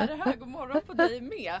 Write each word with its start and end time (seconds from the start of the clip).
Är 0.00 0.06
det 0.06 0.14
här? 0.14 0.36
God 0.36 0.48
morgon 0.48 0.80
på 0.86 0.92
dig 0.92 1.20
med 1.20 1.60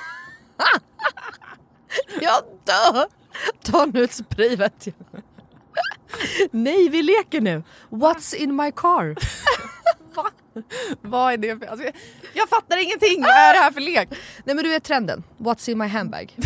Jag 2.21 2.43
dör! 2.63 3.07
Ta 3.63 3.85
nu 3.85 4.03
ett 4.03 4.13
spray 4.13 4.55
vet 4.55 4.87
jag. 4.87 5.23
Nej, 6.51 6.89
vi 6.89 7.01
leker 7.03 7.41
nu. 7.41 7.63
What's 7.89 8.35
in 8.35 8.55
my 8.55 8.71
car? 8.71 9.15
Va? 10.15 10.29
Vad 11.01 11.33
är 11.33 11.37
det 11.37 11.59
för... 11.59 11.65
Alltså, 11.65 11.85
jag, 11.85 11.95
jag 12.33 12.49
fattar 12.49 12.83
ingenting! 12.83 13.21
Vad 13.21 13.31
är 13.31 13.53
det 13.53 13.59
här 13.59 13.71
för 13.71 13.81
lek? 13.81 14.09
Nej 14.43 14.55
men 14.55 14.63
du 14.63 14.69
vet 14.69 14.83
trenden. 14.83 15.23
What's 15.37 15.69
in 15.69 15.77
my 15.77 15.87
handbag? 15.87 16.35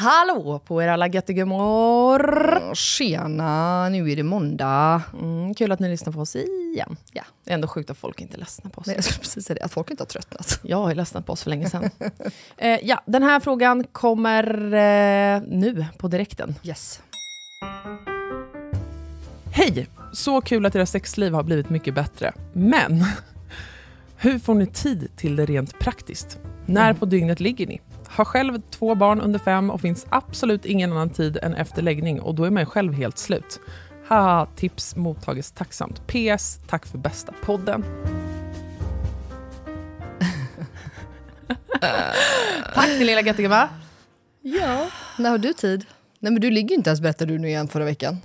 Hallå 0.00 0.60
på 0.64 0.82
er 0.82 0.88
alla 0.88 1.08
göttegummor! 1.08 2.74
Tjena, 2.74 3.88
nu 3.88 4.10
är 4.10 4.16
det 4.16 4.22
måndag. 4.22 5.02
Mm, 5.12 5.54
kul 5.54 5.72
att 5.72 5.80
ni 5.80 5.88
lyssnar 5.88 6.12
på 6.12 6.20
oss 6.20 6.36
igen. 6.36 6.96
Ja. 7.12 7.22
Det 7.44 7.50
är 7.50 7.54
ändå 7.54 7.68
sjukt 7.68 7.90
att 7.90 7.98
folk 7.98 8.20
inte 8.20 8.36
är 8.36 8.38
ledsna 8.38 8.70
på 8.70 8.80
oss. 8.80 8.86
Men 8.86 8.94
jag 8.94 9.04
skulle 9.04 9.18
precis 9.18 9.46
säga 9.46 9.54
det, 9.54 9.64
att 9.64 9.72
folk 9.72 9.90
inte 9.90 10.02
har 10.02 10.06
tröttnat. 10.06 10.60
Jag 10.64 10.76
har 10.76 10.88
ju 10.88 10.94
ledsnat 10.94 11.26
på 11.26 11.32
oss 11.32 11.42
för 11.42 11.50
länge 11.50 11.70
sedan. 11.70 11.90
eh, 12.56 12.78
ja, 12.82 13.02
den 13.06 13.22
här 13.22 13.40
frågan 13.40 13.84
kommer 13.84 14.64
eh, 14.64 15.42
nu 15.42 15.86
på 15.98 16.08
direkten. 16.08 16.54
Yes. 16.62 17.00
Hej! 19.52 19.88
Så 20.12 20.40
kul 20.40 20.66
att 20.66 20.74
era 20.74 20.86
sexliv 20.86 21.32
har 21.32 21.42
blivit 21.42 21.70
mycket 21.70 21.94
bättre. 21.94 22.32
Men 22.52 23.04
hur 24.16 24.38
får 24.38 24.54
ni 24.54 24.66
tid 24.66 25.08
till 25.16 25.36
det 25.36 25.46
rent 25.46 25.78
praktiskt? 25.78 26.38
När 26.66 26.94
på 26.94 27.06
dygnet 27.06 27.40
ligger 27.40 27.66
ni? 27.66 27.80
Har 28.08 28.24
själv 28.24 28.60
två 28.70 28.94
barn 28.94 29.20
under 29.20 29.38
fem 29.38 29.70
och 29.70 29.80
finns 29.80 30.06
absolut 30.08 30.64
ingen 30.64 30.92
annan 30.92 31.10
tid 31.10 31.38
än 31.42 31.54
efter 31.54 31.82
läggning 31.82 32.20
och 32.20 32.34
då 32.34 32.44
är 32.44 32.50
man 32.50 32.62
ju 32.62 32.66
själv 32.66 32.92
helt 32.92 33.18
slut. 33.18 33.60
Haha, 34.06 34.46
tips 34.56 34.96
mottages 34.96 35.52
tacksamt. 35.52 36.06
PS, 36.06 36.58
tack 36.66 36.86
för 36.86 36.98
bästa 36.98 37.32
podden. 37.42 37.84
Tack 42.74 42.86
din 42.86 43.06
lilla 43.06 43.20
göttegumma. 43.20 43.68
Ja. 44.42 44.86
När 45.18 45.30
har 45.30 45.38
du 45.38 45.52
tid? 45.52 45.84
Nej 46.20 46.32
men 46.32 46.40
du 46.40 46.50
ligger 46.50 46.68
ju 46.68 46.74
inte 46.74 46.90
ens 46.90 47.00
berättade 47.00 47.32
du 47.32 47.38
nu 47.38 47.48
igen 47.48 47.68
förra 47.68 47.84
veckan. 47.84 48.18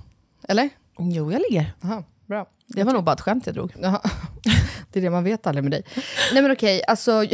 Eller? 0.48 0.68
Jo, 0.98 1.32
jag 1.32 1.42
ligger. 1.50 1.72
Aha, 1.84 2.04
bra. 2.26 2.46
Det 2.66 2.84
var 2.84 2.92
nog 2.92 3.04
bara 3.04 3.12
ett 3.12 3.20
skämt 3.20 3.46
jag 3.46 3.54
drog. 3.54 3.74
Jaha. 3.82 4.00
Det 4.92 5.00
är 5.00 5.02
det 5.02 5.10
man 5.10 5.24
vet 5.24 5.46
aldrig 5.46 5.64
med 5.64 5.72
dig. 5.72 5.82
Nej 6.32 6.42
men 6.42 6.52
okej, 6.52 6.82
alltså... 6.88 7.24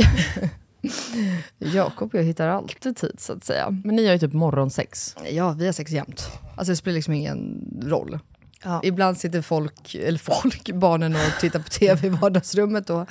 Jakob 1.59 2.15
och 2.15 2.21
jag 2.21 2.25
hittar 2.25 2.49
alltid 2.49 2.97
tid 2.97 3.15
så 3.21 3.32
att 3.32 3.44
säga. 3.44 3.71
Men 3.85 3.97
ni 3.97 4.06
har 4.06 4.12
ju 4.12 4.19
typ 4.19 4.32
morgonsex. 4.32 5.17
Ja, 5.31 5.53
vi 5.53 5.67
har 5.67 5.73
sex 5.73 5.91
jämt. 5.91 6.29
Alltså 6.56 6.73
det 6.73 6.77
spelar 6.77 6.94
liksom 6.94 7.15
ingen 7.15 7.65
roll. 7.82 8.19
Ja. 8.65 8.81
Ibland 8.85 9.19
sitter 9.19 9.43
folk, 9.43 9.94
eller 9.94 10.19
folk, 10.19 10.71
barnen 10.75 11.15
och 11.15 11.41
tittar 11.41 11.59
på 11.59 11.69
tv 11.69 12.06
i 12.06 12.11
vardagsrummet. 12.11 12.87
Då 12.87 13.06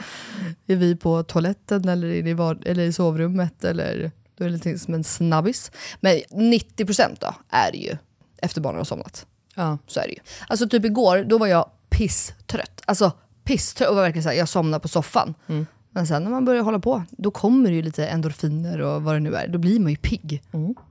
är 0.67 0.75
vi 0.75 0.95
på 0.95 1.23
toaletten 1.23 1.89
eller, 1.89 2.07
i, 2.07 2.31
eller 2.69 2.83
i 2.83 2.93
sovrummet. 2.93 3.63
Eller 3.63 4.11
då 4.37 4.43
är 4.43 4.49
det 4.49 4.53
lite 4.53 4.79
som 4.79 4.93
en 4.93 5.03
snabbis. 5.03 5.71
Men 5.99 6.15
90% 6.29 7.17
då 7.19 7.35
är 7.49 7.71
det 7.71 7.77
ju 7.77 7.97
efter 8.41 8.61
barnen 8.61 8.77
har 8.77 8.85
somnat. 8.85 9.25
Ja. 9.55 9.77
Så 9.87 9.99
är 9.99 10.07
det 10.07 10.13
ju. 10.13 10.19
Alltså 10.47 10.69
typ 10.69 10.85
igår, 10.85 11.23
då 11.23 11.37
var 11.37 11.47
jag 11.47 11.69
pisstrött. 11.89 12.81
Alltså 12.85 13.11
pisstrött 13.43 13.89
och 13.89 13.95
var 13.95 14.03
verkligen 14.03 14.23
så 14.23 14.29
här, 14.29 14.35
jag 14.35 14.49
somnade 14.49 14.81
på 14.81 14.87
soffan. 14.87 15.33
Men 15.91 16.07
sen 16.07 16.23
när 16.23 16.31
man 16.31 16.45
börjar 16.45 16.63
hålla 16.63 16.79
på, 16.79 17.03
då 17.11 17.31
kommer 17.31 17.69
det 17.69 17.75
ju 17.75 17.81
lite 17.81 18.07
endorfiner 18.07 18.81
och 18.81 19.03
vad 19.03 19.15
det 19.15 19.19
nu 19.19 19.35
är. 19.35 19.47
Då 19.47 19.57
blir 19.59 19.79
man 19.79 19.91
ju 19.91 19.97
pigg. 19.97 20.43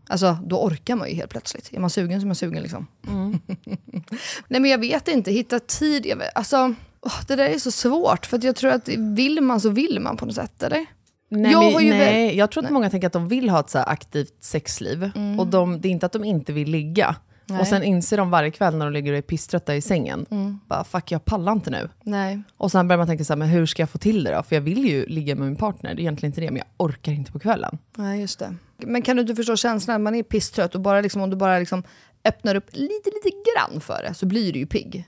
Alltså 0.09 0.39
då 0.47 0.63
orkar 0.65 0.97
man 0.97 1.09
ju 1.09 1.15
helt 1.15 1.31
plötsligt. 1.31 1.71
Är 1.73 1.81
man 1.81 1.91
sugen 1.91 2.21
så 2.21 2.25
är 2.25 2.27
man 2.27 2.37
sugen 2.37 2.63
liksom. 2.63 2.87
Nej 4.49 4.61
men 4.61 4.65
jag 4.71 4.79
vet 4.79 5.09
inte, 5.09 5.33
hitta 5.33 5.59
tid. 5.61 6.07
Jag 6.07 6.17
vet, 6.17 6.37
alltså, 6.37 6.75
åh, 7.01 7.21
det 7.29 7.37
där 7.37 7.45
är 7.47 7.59
så 7.59 7.71
svårt. 7.71 8.27
För 8.27 8.37
att 8.37 8.45
jag 8.45 8.57
tror 8.57 8.71
att 8.71 8.89
vill 8.89 9.41
man 9.41 9.61
så 9.61 9.71
vill 9.71 10.01
man 10.01 10.17
på 10.17 10.27
något 10.27 10.35
sätt, 10.35 10.63
eller? 10.63 10.87
Nej, 11.31 11.53
Jag 11.53 11.75
men, 11.75 11.89
nej, 11.89 12.37
jag 12.37 12.51
tror 12.51 12.65
att 12.65 12.71
många 12.71 12.91
tänker 12.91 13.07
att 13.07 13.13
de 13.13 13.29
vill 13.29 13.49
ha 13.51 13.61
ett 13.61 13.71
så 13.71 13.79
aktivt 13.79 14.45
sexliv. 14.45 15.11
Och 15.39 15.47
de, 15.47 15.81
det 15.81 15.89
är 15.89 15.91
inte 15.91 16.07
att 16.07 16.13
de 16.13 16.25
inte 16.25 16.53
vill 16.53 16.71
ligga. 16.71 17.17
Nej. 17.49 17.61
Och 17.61 17.67
sen 17.67 17.83
inser 17.83 18.17
de 18.17 18.31
varje 18.31 18.51
kväll 18.51 18.77
när 18.77 18.87
de 18.87 18.93
ligger 18.93 19.13
och 19.13 19.19
är 19.19 19.23
pisströtta 19.23 19.75
i 19.77 19.81
sängen, 19.81 20.27
bara 20.67 20.85
fuck 20.85 21.13
jag 21.13 21.25
pallar 21.25 21.53
inte 21.53 21.71
nu. 21.71 21.89
Nej. 22.03 22.43
Och 22.57 22.71
sen 22.73 22.89
börjar 22.89 22.99
man 22.99 23.07
tänka 23.07 23.25
så 23.25 23.33
här, 23.33 23.39
men 23.39 23.49
hur 23.49 23.67
ska 23.67 23.83
jag 23.83 23.91
få 23.91 23.99
till 23.99 24.25
det 24.25 24.35
då? 24.35 24.43
För 24.43 24.57
jag 24.57 24.61
vill 24.61 24.85
ju 24.89 25.07
ligga 25.07 25.35
med 25.35 25.47
min 25.47 25.57
partner, 25.57 25.95
det 25.95 26.01
är 26.01 26.03
egentligen 26.03 26.31
inte 26.31 26.41
det, 26.41 26.51
men 26.51 26.57
jag 26.57 26.67
orkar 26.87 27.13
inte 27.13 27.33
på 27.33 27.39
kvällen. 27.39 27.79
Nej, 27.97 28.21
just 28.21 28.39
det. 28.39 28.55
Men 28.77 29.03
kan 29.03 29.17
du 29.17 29.23
inte 29.23 29.35
förstå 29.35 29.57
känslan 29.57 29.95
när 29.95 30.05
man 30.05 30.15
är 30.15 30.23
pisstrött 30.23 30.75
och 30.75 30.81
bara 30.81 31.01
liksom, 31.01 31.23
om 31.23 31.31
du 31.31 31.37
bara 31.37 31.59
liksom 31.59 31.83
öppnar 32.25 32.55
upp 32.55 32.67
lite, 32.73 33.11
lite 33.25 33.37
grann 33.57 33.81
för 33.81 34.03
det 34.03 34.15
så 34.15 34.27
blir 34.27 34.53
du 34.53 34.59
ju 34.59 34.67
pigg. 34.67 35.05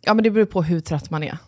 Ja 0.00 0.14
men 0.14 0.22
det 0.24 0.30
beror 0.30 0.46
på 0.46 0.62
hur 0.62 0.80
trött 0.80 1.10
man 1.10 1.22
är. 1.22 1.38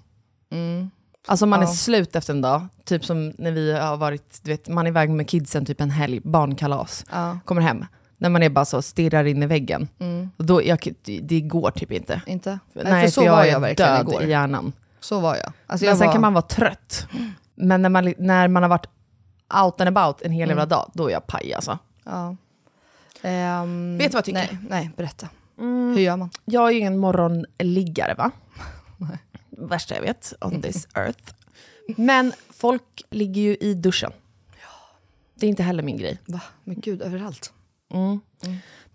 Alltså 1.26 1.44
om 1.44 1.50
man 1.50 1.60
Ja. 1.60 1.68
är 1.68 1.72
slut 1.72 2.16
efter 2.16 2.32
en 2.32 2.40
dag, 2.40 2.66
typ 2.84 3.04
som 3.04 3.32
när 3.38 3.52
vi 3.52 3.72
har 3.72 3.96
varit, 3.96 4.40
du 4.42 4.50
vet, 4.50 4.68
man 4.68 4.86
är 4.86 4.90
iväg 4.90 5.10
med 5.10 5.28
kidsen 5.28 5.64
typ 5.66 5.80
en 5.80 5.90
helg, 5.90 6.20
barnkalas, 6.24 7.04
Ja. 7.12 7.38
kommer 7.44 7.62
hem. 7.62 7.84
När 8.18 8.28
man 8.28 8.42
är 8.42 8.48
bara 8.48 8.64
så, 8.64 8.82
stirrar 8.82 9.24
in 9.24 9.42
i 9.42 9.46
väggen. 9.46 9.88
Och 10.36 10.44
då, 10.44 10.62
jag, 10.62 10.78
det 11.22 11.40
går 11.40 11.70
typ 11.70 11.92
inte. 11.92 12.22
Inte? 12.26 12.58
Nej, 12.72 13.04
för 13.04 13.10
så 13.10 13.22
jag 13.22 13.32
var 13.32 13.44
jag 13.44 13.60
verkligen 13.60 13.92
död 13.92 14.08
igår. 14.08 14.22
i 14.22 14.30
hjärnan. 14.30 14.72
Så 15.00 15.20
var 15.20 15.36
jag. 15.36 15.52
Alltså 15.66 15.84
Men 15.84 15.88
jag 15.88 15.98
sen 15.98 16.06
var... 16.06 16.12
kan 16.12 16.20
man 16.20 16.32
vara 16.34 16.42
trött. 16.42 17.06
Men 17.54 17.82
när 17.82 17.88
man, 17.88 18.14
när 18.18 18.48
man 18.48 18.62
har 18.62 18.70
varit 18.70 18.86
out 19.62 19.80
and 19.80 19.98
about 19.98 20.22
en 20.22 20.32
hel 20.32 20.48
jävla 20.48 20.66
dag, 20.66 20.90
då 20.94 21.08
är 21.08 21.12
jag 21.12 21.26
paj 21.26 21.54
alltså. 21.54 21.78
Ja. 22.04 22.36
Ehm, 23.22 23.98
Vet 23.98 24.10
du 24.10 24.12
vad 24.12 24.18
jag 24.18 24.24
tycker? 24.24 24.38
Nej, 24.38 24.58
nej 24.68 24.90
berätta. 24.96 25.28
Hur 25.56 25.98
gör 25.98 26.16
man? 26.16 26.30
Jag 26.44 26.68
är 26.68 26.72
ju 26.72 26.78
ingen 26.78 26.98
morgonliggare 26.98 28.14
va? 28.14 28.30
Värsta 29.50 29.94
jag 29.94 30.02
vet 30.02 30.34
on 30.40 30.62
this 30.62 30.88
earth. 30.94 31.34
Men 31.96 32.32
folk 32.50 33.02
ligger 33.10 33.42
ju 33.42 33.56
i 33.56 33.74
duschen. 33.74 34.12
Det 35.34 35.46
är 35.46 35.50
inte 35.50 35.62
heller 35.62 35.82
min 35.82 35.96
grej. 35.96 36.18
Va? 36.26 36.40
Men 36.64 36.80
gud, 36.80 37.02
överallt. 37.02 37.52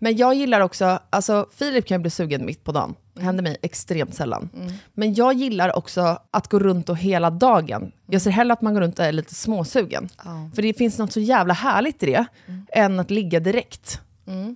Men 0.02 0.18
jag 0.18 0.34
gillar 0.34 0.62
också, 0.62 1.00
alltså 1.10 1.48
Filip 1.52 1.88
kan 1.88 1.98
ju 1.98 2.02
bli 2.02 2.10
sugen 2.12 2.46
mitt 2.46 2.64
på 2.64 2.72
dagen. 2.72 2.96
händer 3.20 3.44
mig 3.44 3.58
extremt 3.62 4.16
sällan. 4.16 4.50
Men 4.94 5.14
jag 5.14 5.34
gillar 5.34 5.78
också 5.78 6.20
att 6.32 6.48
gå 6.48 6.60
runt 6.60 6.90
och 6.90 6.98
hela 6.98 7.30
dagen. 7.30 7.92
Jag 8.06 8.22
ser 8.22 8.32
hellre 8.32 8.54
att 8.54 8.62
man 8.62 8.74
går 8.74 8.82
runt 8.82 9.00
och 9.00 9.06
är 9.06 9.12
lite 9.12 9.36
småsugen. 9.36 10.10
För 10.56 10.62
det 10.62 10.74
finns 10.74 10.98
något 10.98 11.12
så 11.14 11.20
jävla 11.20 11.54
härligt 11.54 12.04
i 12.04 12.06
det, 12.06 12.26
än 12.74 13.00
att 13.00 13.12
ligga 13.12 13.40
direkt. 13.40 14.02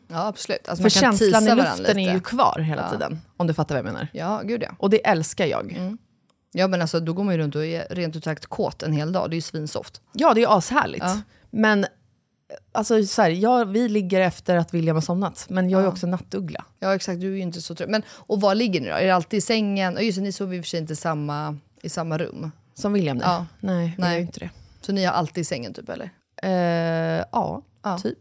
Ja 0.07 0.27
absolut. 0.27 0.69
Alltså, 0.69 0.83
För 0.83 0.89
känslan 0.89 1.47
i 1.47 1.55
luften 1.55 1.99
är 1.99 2.13
ju 2.13 2.19
kvar 2.19 2.59
hela 2.59 2.91
tiden. 2.91 3.21
Om 3.37 3.47
du 3.47 3.53
fattar 3.53 3.75
vad 3.75 3.79
jag 3.79 3.93
menar. 3.93 4.07
Ja, 4.13 4.41
gud 4.43 4.63
ja. 4.63 4.69
Och 4.79 4.89
det 4.89 5.07
älskar 5.07 5.45
jag. 5.45 5.97
Ja 6.55 6.67
men 6.67 6.81
alltså 6.81 6.99
då 6.99 7.13
går 7.13 7.23
man 7.23 7.33
ju 7.33 7.41
runt 7.41 7.55
och 7.55 7.65
är 7.65 7.87
rent 7.89 8.15
ut 8.15 8.23
sagt 8.23 8.45
kåt 8.45 8.83
en 8.83 8.93
hel 8.93 9.11
dag. 9.11 9.29
Det 9.29 9.33
är 9.33 9.37
ju 9.37 9.41
svinsoft. 9.41 10.01
Ja, 10.13 10.33
det 10.33 10.43
är 10.43 10.57
ashärligt. 10.57 11.03
Ja. 11.03 11.21
Men 11.51 11.85
alltså, 12.71 13.05
så 13.05 13.21
här, 13.21 13.29
ja, 13.29 13.63
vi 13.63 13.89
ligger 13.89 14.21
efter 14.21 14.55
att 14.55 14.73
William 14.73 14.95
har 14.95 15.01
somnat, 15.01 15.45
men 15.49 15.69
jag 15.69 15.81
är 15.83 15.87
också 15.87 16.07
nattuggla. 16.07 16.65
Ja 16.79 16.95
exakt, 16.95 17.21
du 17.21 17.27
är 17.31 17.35
ju 17.35 17.41
inte 17.41 17.61
så 17.61 17.75
trött. 17.75 17.89
Men 17.89 18.03
och 18.09 18.41
var 18.41 18.55
ligger 18.55 18.81
ni 18.81 18.87
då? 18.87 18.93
Är 18.93 19.05
det 19.05 19.15
alltid 19.15 19.37
i 19.37 19.41
sängen? 19.41 19.93
Ja, 19.93 20.01
just 20.01 20.19
ni 20.19 20.31
sover 20.31 20.57
i 20.57 20.59
och 20.59 20.63
för 20.63 20.69
sig 20.69 20.79
inte 20.79 20.95
samma, 20.95 21.57
i 21.81 21.89
samma 21.89 22.17
rum. 22.17 22.51
Som 22.73 22.93
William? 22.93 23.19
Ja. 23.23 23.45
Nej, 23.59 23.93
vi 23.97 24.01
Nej. 24.01 24.15
ju 24.15 24.21
inte 24.21 24.39
det. 24.39 24.49
Så 24.81 24.91
ni 24.91 25.05
har 25.05 25.13
alltid 25.13 25.41
i 25.41 25.45
sängen 25.45 25.73
typ 25.73 25.89
eller? 25.89 26.09
Eh, 26.43 27.25
ja, 27.31 27.61
Ja. 27.83 27.97
typ. 27.97 28.17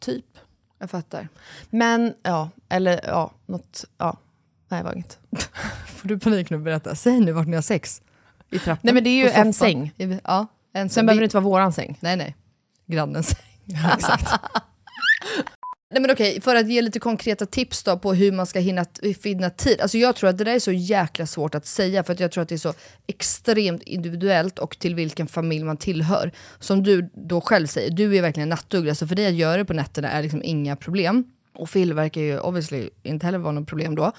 Typ. 0.00 0.24
Jag 0.78 0.90
fattar. 0.90 1.28
Men, 1.70 2.14
ja, 2.22 2.48
eller 2.68 3.00
ja, 3.06 3.30
något, 3.46 3.84
ja. 3.98 4.16
Nej, 4.68 4.82
var 4.82 4.92
inget. 4.92 5.18
Får 5.86 6.08
du 6.08 6.18
panik 6.18 6.50
nu? 6.50 6.58
Berätta. 6.58 6.94
Säg 6.94 7.20
nu 7.20 7.32
vart 7.32 7.46
ni 7.46 7.54
har 7.54 7.62
sex. 7.62 8.02
I 8.50 8.58
trappan? 8.58 8.78
Nej, 8.82 8.94
men 8.94 9.04
det 9.04 9.10
är 9.10 9.24
ju 9.24 9.30
en 9.30 9.52
säng. 9.52 9.92
Ja, 10.24 10.46
en 10.72 10.88
Sen 10.88 11.06
behöver 11.06 11.20
det 11.20 11.24
inte 11.24 11.36
vara 11.36 11.44
våran 11.44 11.72
säng. 11.72 11.98
Nej, 12.00 12.16
nej. 12.16 12.36
Grannens 12.92 13.28
säng. 13.28 13.76
Exakt. 13.94 14.28
Nej 15.92 16.00
men 16.00 16.10
okej, 16.10 16.40
för 16.40 16.56
att 16.56 16.68
ge 16.68 16.82
lite 16.82 16.98
konkreta 16.98 17.46
tips 17.46 17.82
då 17.82 17.98
på 17.98 18.14
hur 18.14 18.32
man 18.32 18.46
ska 18.46 18.58
hinna 18.58 18.84
finna 19.22 19.50
tid. 19.50 19.80
Alltså 19.80 19.98
jag 19.98 20.16
tror 20.16 20.30
att 20.30 20.38
det 20.38 20.44
där 20.44 20.54
är 20.54 20.58
så 20.58 20.72
jäkla 20.72 21.26
svårt 21.26 21.54
att 21.54 21.66
säga 21.66 22.04
för 22.04 22.12
att 22.12 22.20
jag 22.20 22.32
tror 22.32 22.42
att 22.42 22.48
det 22.48 22.54
är 22.54 22.58
så 22.58 22.74
extremt 23.06 23.82
individuellt 23.82 24.58
och 24.58 24.78
till 24.78 24.94
vilken 24.94 25.26
familj 25.26 25.64
man 25.64 25.76
tillhör. 25.76 26.32
Som 26.58 26.82
du 26.82 27.10
då 27.14 27.40
själv 27.40 27.66
säger, 27.66 27.90
du 27.90 28.16
är 28.16 28.22
verkligen 28.22 28.48
nattuggla 28.48 28.94
så 28.94 29.06
för 29.06 29.14
dig 29.14 29.26
att 29.26 29.34
göra 29.34 29.56
det 29.56 29.64
på 29.64 29.72
nätterna 29.72 30.10
är 30.10 30.22
liksom 30.22 30.42
inga 30.42 30.76
problem. 30.76 31.24
Och 31.54 31.70
Phil 31.72 31.94
verkar 31.94 32.20
ju 32.20 32.38
obviously 32.38 32.90
inte 33.02 33.26
heller 33.26 33.38
vara 33.38 33.52
något 33.52 33.68
problem 33.68 33.94
då. 33.94 34.12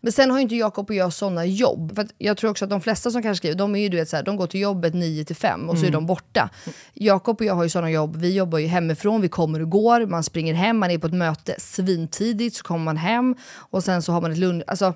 Men 0.00 0.12
sen 0.12 0.30
har 0.30 0.38
ju 0.38 0.42
inte 0.42 0.56
Jakob 0.56 0.90
och 0.90 0.94
jag 0.94 1.12
sådana 1.12 1.44
jobb. 1.44 1.94
För 1.94 2.08
jag 2.18 2.36
tror 2.36 2.50
också 2.50 2.64
att 2.64 2.70
de 2.70 2.80
flesta 2.80 3.10
som 3.10 3.22
kanske 3.22 3.38
skriver, 3.38 3.58
de 3.58 3.76
är 3.76 3.80
ju 3.80 3.88
du 3.88 3.96
vet 3.96 4.08
så 4.08 4.16
här, 4.16 4.22
de 4.22 4.36
går 4.36 4.46
till 4.46 4.60
jobbet 4.60 4.94
9 4.94 5.24
till 5.24 5.36
5 5.36 5.68
och 5.68 5.78
så 5.78 5.86
är 5.86 5.90
de 5.90 6.06
borta. 6.06 6.50
Jakob 6.94 7.36
och 7.40 7.44
jag 7.44 7.54
har 7.54 7.62
ju 7.62 7.68
sådana 7.68 7.90
jobb, 7.90 8.16
vi 8.16 8.34
jobbar 8.34 8.58
ju 8.58 8.66
hemifrån, 8.66 9.20
vi 9.20 9.28
kommer 9.28 9.62
och 9.62 9.70
går, 9.70 10.06
man 10.06 10.22
springer 10.22 10.54
hem, 10.54 10.78
man 10.78 10.90
är 10.90 10.98
på 10.98 11.06
ett 11.06 11.14
möte 11.14 11.54
svintidigt, 11.58 12.56
så 12.56 12.62
kommer 12.62 12.84
man 12.84 12.96
hem 12.96 13.36
och 13.52 13.84
sen 13.84 14.02
så 14.02 14.12
har 14.12 14.20
man 14.20 14.32
ett 14.32 14.38
lunch. 14.38 14.64
Alltså, 14.66 14.94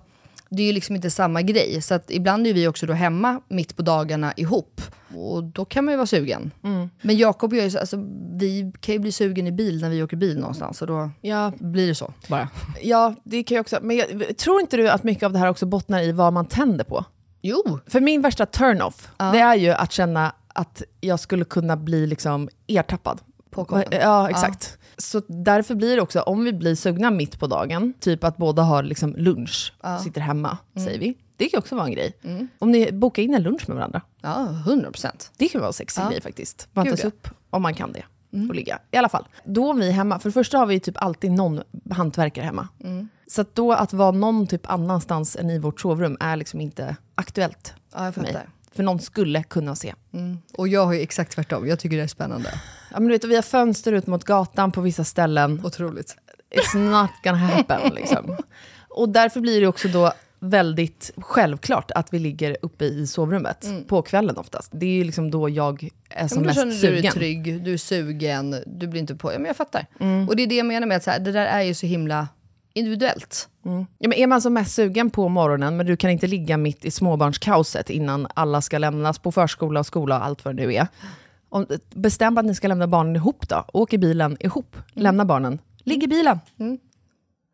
det 0.50 0.62
är 0.62 0.66
ju 0.66 0.72
liksom 0.72 0.96
inte 0.96 1.10
samma 1.10 1.42
grej. 1.42 1.82
Så 1.82 1.94
att 1.94 2.10
ibland 2.10 2.46
är 2.46 2.54
vi 2.54 2.68
också 2.68 2.86
då 2.86 2.92
hemma 2.92 3.40
mitt 3.48 3.76
på 3.76 3.82
dagarna 3.82 4.32
ihop. 4.36 4.80
Och 5.16 5.44
då 5.44 5.64
kan 5.64 5.84
man 5.84 5.92
ju 5.92 5.96
vara 5.96 6.06
sugen. 6.06 6.50
Men 7.02 7.16
Jakob 7.16 7.52
och 7.52 7.58
jag, 7.58 7.64
är 7.66 7.70
så- 7.70 7.78
alltså, 7.78 7.96
vi 8.32 8.72
kan 8.80 8.92
ju 8.92 8.98
bli 8.98 9.12
sugen 9.12 9.46
i 9.46 9.52
bil 9.52 9.80
när 9.80 9.90
vi 9.90 10.02
åker 10.02 10.16
bil 10.16 10.38
någonstans. 10.38 10.80
Och 10.82 10.88
då 10.88 11.10
Ja, 11.20 11.52
blir 11.58 11.86
det 11.86 11.94
så 11.94 12.12
bara. 12.28 12.48
ja, 12.82 13.14
det 13.24 13.42
kan 13.42 13.54
jag 13.54 13.62
också. 13.62 13.78
Men 13.82 13.96
jag, 13.96 14.36
tror 14.36 14.60
inte 14.60 14.76
du 14.76 14.88
att 14.88 15.04
mycket 15.04 15.22
av 15.22 15.32
det 15.32 15.38
här 15.38 15.48
också 15.50 15.66
bottnar 15.66 16.02
i 16.02 16.12
vad 16.12 16.32
man 16.32 16.46
tänder 16.46 16.84
på? 16.84 17.04
Jo, 17.42 17.78
För 17.86 18.00
min 18.00 18.22
värsta 18.22 18.46
turn-off, 18.46 19.08
det 19.16 19.38
är 19.38 19.54
ju 19.54 19.70
att 19.70 19.92
känna 19.92 20.32
att 20.48 20.82
jag 21.00 21.20
skulle 21.20 21.44
kunna 21.44 21.76
bli 21.76 22.06
liksom 22.06 22.48
ertappad. 22.66 23.20
Påkommen. 23.50 23.84
Ja, 23.90 24.30
exakt. 24.30 24.73
Så 24.96 25.22
därför 25.28 25.74
blir 25.74 25.96
det 25.96 26.02
också, 26.02 26.20
om 26.20 26.44
vi 26.44 26.52
blir 26.52 26.74
sugna 26.74 27.10
mitt 27.10 27.38
på 27.38 27.46
dagen, 27.46 27.92
typ 28.00 28.24
att 28.24 28.36
båda 28.36 28.62
har 28.62 28.82
liksom 28.82 29.14
lunch, 29.16 29.72
sitter 30.04 30.20
hemma, 30.20 30.58
säger 30.76 30.98
vi. 30.98 31.14
Det 31.36 31.48
kan 31.48 31.58
också 31.58 31.74
vara 31.76 31.86
en 31.86 31.92
grej. 31.92 32.16
Om 32.58 32.70
ni 32.70 32.92
bokar 32.92 33.22
in 33.22 33.34
en 33.34 33.42
lunch 33.42 33.68
med 33.68 33.76
varandra. 33.76 34.00
ja 34.22 34.48
100 34.66 34.90
procent. 34.90 35.32
Det 35.36 35.48
kan 35.48 35.60
vara 35.60 35.68
en 35.68 35.72
sexig 35.72 36.04
grej 36.10 36.20
faktiskt. 36.20 36.68
Man 36.72 36.84
Gud, 36.84 36.92
tas 36.94 37.02
ja. 37.02 37.08
upp 37.08 37.28
om 37.50 37.62
man 37.62 37.74
kan 37.74 37.92
det. 37.92 38.04
Och 38.48 38.54
ligga. 38.54 38.78
I 38.90 38.96
alla 38.96 39.08
fall. 39.08 39.28
Då 39.44 39.70
om 39.70 39.78
vi 39.80 39.88
är 39.88 39.92
hemma, 39.92 40.18
för 40.18 40.28
det 40.28 40.32
första 40.32 40.58
har 40.58 40.66
vi 40.66 40.80
typ 40.80 41.02
alltid 41.02 41.32
någon 41.32 41.60
hantverkare 41.90 42.44
hemma. 42.44 42.68
Så 43.26 43.40
att 43.40 43.54
då 43.54 43.72
att 43.72 43.92
vara 43.92 44.10
någon 44.10 44.46
typ 44.46 44.70
annanstans 44.70 45.36
än 45.36 45.50
i 45.50 45.58
vårt 45.58 45.80
sovrum 45.80 46.16
är 46.20 46.36
liksom 46.36 46.60
inte 46.60 46.96
aktuellt 47.14 47.74
Ja, 47.94 48.12
för 48.12 48.20
mig. 48.20 48.36
För 48.76 48.82
någon 48.82 48.98
skulle 49.00 49.42
kunna 49.42 49.74
se. 49.74 49.94
Och 50.56 50.68
jag 50.68 50.86
har 50.86 50.92
ju 50.92 51.00
exakt 51.00 51.32
tvärtom, 51.32 51.68
jag 51.68 51.78
tycker 51.78 51.96
det 51.96 52.02
är 52.02 52.06
spännande. 52.06 52.50
Ja, 52.90 53.00
men 53.00 53.04
du 53.08 53.12
vet, 53.14 53.24
vi 53.24 53.34
har 53.34 53.42
fönster 53.42 53.92
ut 53.92 54.06
mot 54.06 54.24
gatan 54.24 54.72
på 54.72 54.80
vissa 54.80 55.04
ställen. 55.04 55.60
Otroligt. 55.64 56.16
It's 56.50 56.78
not 56.78 57.10
gonna 57.24 57.36
happen. 57.36 57.94
Liksom. 57.94 58.36
Och 58.88 59.08
därför 59.08 59.40
blir 59.40 59.60
det 59.60 59.66
också 59.66 59.88
då 59.88 60.12
väldigt 60.40 61.12
självklart 61.16 61.90
att 61.90 62.14
vi 62.14 62.18
ligger 62.18 62.56
uppe 62.62 62.84
i 62.84 63.06
sovrummet 63.06 63.66
på 63.88 64.02
kvällen 64.02 64.36
oftast. 64.36 64.70
Det 64.74 64.86
är 64.86 64.90
ju 64.90 65.04
liksom 65.04 65.30
då 65.30 65.48
jag 65.48 65.82
är 66.10 66.22
Ja, 66.22 66.28
som 66.28 66.38
men 66.38 66.48
då 66.48 66.54
känner 66.54 66.66
mest 66.66 66.80
du 66.80 66.90
dig 66.90 66.96
sugen. 66.96 67.12
trygg, 67.12 67.64
du 67.64 67.72
är 67.72 67.76
sugen, 67.76 68.56
du 68.66 68.86
blir 68.86 69.00
inte 69.00 69.14
på... 69.14 69.32
Ja, 69.32 69.38
men 69.38 69.46
jag 69.46 69.56
fattar. 69.56 69.86
Mm. 70.00 70.28
Och 70.28 70.36
det 70.36 70.42
är 70.42 70.46
det 70.46 70.54
jag 70.54 70.66
menar 70.66 70.86
med 70.86 70.96
att 70.96 71.02
så 71.02 71.10
här, 71.10 71.18
det 71.18 71.32
där 71.32 71.46
är 71.46 71.62
ju 71.62 71.74
så 71.74 71.86
himla 71.86 72.28
individuellt. 72.74 73.48
Ja, 73.62 74.08
men 74.08 74.12
är 74.12 74.26
man 74.26 74.40
som 74.40 74.54
mest 74.54 74.74
sugen 74.74 75.10
på 75.10 75.28
morgonen, 75.28 75.76
men 75.76 75.86
du 75.86 75.96
kan 75.96 76.10
inte 76.10 76.26
ligga 76.26 76.56
mitt 76.56 76.84
i 76.84 76.90
småbarnskaoset 76.90 77.90
innan 77.90 78.26
alla 78.34 78.60
ska 78.60 78.78
lämnas 78.78 79.18
på 79.18 79.32
förskola 79.32 79.80
och 79.80 79.86
skola 79.86 80.18
och 80.18 80.24
allt 80.24 80.44
vad 80.44 80.56
det 80.56 80.66
nu 80.66 80.74
är. 80.74 80.86
Om, 81.48 81.66
bestäm 81.94 82.38
att 82.38 82.44
ni 82.44 82.54
ska 82.54 82.68
lämna 82.68 82.86
barnen 82.86 83.16
ihop 83.16 83.48
då. 83.48 83.64
Åk 83.72 83.92
i 83.92 83.98
bilen 83.98 84.36
ihop. 84.40 84.76
Lämna 84.92 85.24
barnen. 85.24 85.58
Ligg 85.78 86.02
i 86.02 86.06
bilen. 86.06 86.38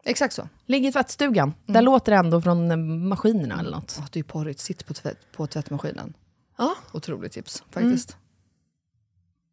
Exakt 0.04 0.34
så. 0.34 0.48
Ligg 0.66 0.86
i 0.86 0.92
tvättstugan. 0.92 1.54
Där 1.66 1.82
låter 1.82 2.12
det 2.12 2.18
ändå 2.18 2.40
från 2.40 2.70
eh, 2.70 2.76
maskinerna 2.76 3.60
eller 3.60 3.70
något. 3.70 3.96
Oh, 3.98 4.06
det 4.12 4.18
är 4.18 4.24
porrigt, 4.24 4.60
sitt 4.60 4.86
på, 4.86 4.94
tvätt, 4.94 5.18
på 5.36 5.46
tvättmaskinen. 5.46 6.14
Ja. 6.58 6.74
Otroligt 6.92 7.32
tips 7.32 7.62
faktiskt. 7.70 8.16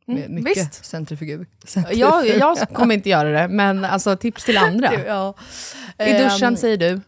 Mm, 0.07 0.33
mycket 0.35 0.57
visst. 0.57 0.85
centrifugug. 0.85 1.47
Jag, 1.91 2.27
jag 2.27 2.57
kommer 2.73 2.95
inte 2.95 3.09
göra 3.09 3.29
det, 3.41 3.47
men 3.47 3.85
alltså 3.85 4.17
tips 4.17 4.45
till 4.45 4.57
andra. 4.57 4.93
Ja. 5.07 5.33
I 5.99 6.13
duschen 6.13 6.47
Ehm, 6.47 6.57
säger 6.57 6.77
du. 6.77 7.01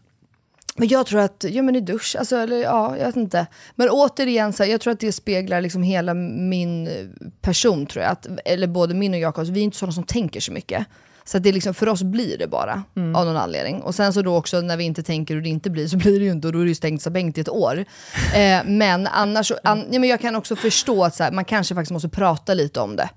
Men 0.76 0.88
jag 0.88 1.06
tror 1.06 1.20
att, 1.20 1.44
ja 1.48 1.62
men 1.62 1.76
i 1.76 1.80
dusch, 1.80 2.16
alltså, 2.18 2.36
eller 2.36 2.56
ja, 2.56 2.96
jag 2.98 3.06
vet 3.06 3.16
inte. 3.16 3.46
Men 3.74 3.88
återigen, 3.90 4.52
så 4.52 4.62
här, 4.62 4.70
jag 4.70 4.80
tror 4.80 4.92
att 4.92 5.00
det 5.00 5.12
speglar 5.12 5.60
liksom 5.60 5.82
hela 5.82 6.14
min 6.14 6.86
eh, 6.88 6.92
person 7.40 7.86
tror 7.86 8.02
jag. 8.04 8.12
Att, 8.12 8.26
eller 8.44 8.66
både 8.66 8.94
min 8.94 9.14
och 9.14 9.20
Jakobs, 9.20 9.48
vi 9.48 9.60
är 9.60 9.64
inte 9.64 9.76
sådana 9.76 9.92
som 9.92 10.04
tänker 10.04 10.40
så 10.40 10.52
mycket. 10.52 10.86
Så 11.30 11.36
att 11.36 11.42
det 11.42 11.52
liksom, 11.52 11.74
för 11.74 11.88
oss 11.88 12.02
blir 12.02 12.38
det 12.38 12.46
bara, 12.46 12.82
av 13.14 13.26
någon 13.26 13.36
anledning. 13.36 13.82
Och 13.82 13.94
sen 13.94 14.12
så 14.12 14.22
då 14.22 14.36
också 14.36 14.60
när 14.60 14.76
vi 14.76 14.84
inte 14.84 15.02
tänker 15.02 15.36
och 15.36 15.42
det 15.42 15.48
inte 15.48 15.70
blir, 15.70 15.88
så 15.88 15.96
blir 15.96 16.18
det 16.18 16.24
ju 16.24 16.30
inte 16.30 16.46
och 16.46 16.52
då 16.52 16.58
är 16.58 16.62
det 16.62 16.68
ju 16.68 16.74
stängt 16.74 17.02
som 17.02 17.12
Bengt 17.12 17.38
i 17.38 17.40
ett 17.40 17.48
år. 17.48 17.84
Eh, 18.34 18.60
men 18.64 19.06
annars, 19.06 19.52
an, 19.64 19.84
ja, 19.90 19.98
men 19.98 20.08
jag 20.08 20.20
kan 20.20 20.36
också 20.36 20.56
förstå 20.56 21.04
att 21.04 21.14
så 21.14 21.24
här, 21.24 21.32
man 21.32 21.44
kanske 21.44 21.74
faktiskt 21.74 21.92
måste 21.92 22.08
prata 22.08 22.54
lite 22.54 22.80
om 22.80 22.96
det. 22.96 23.08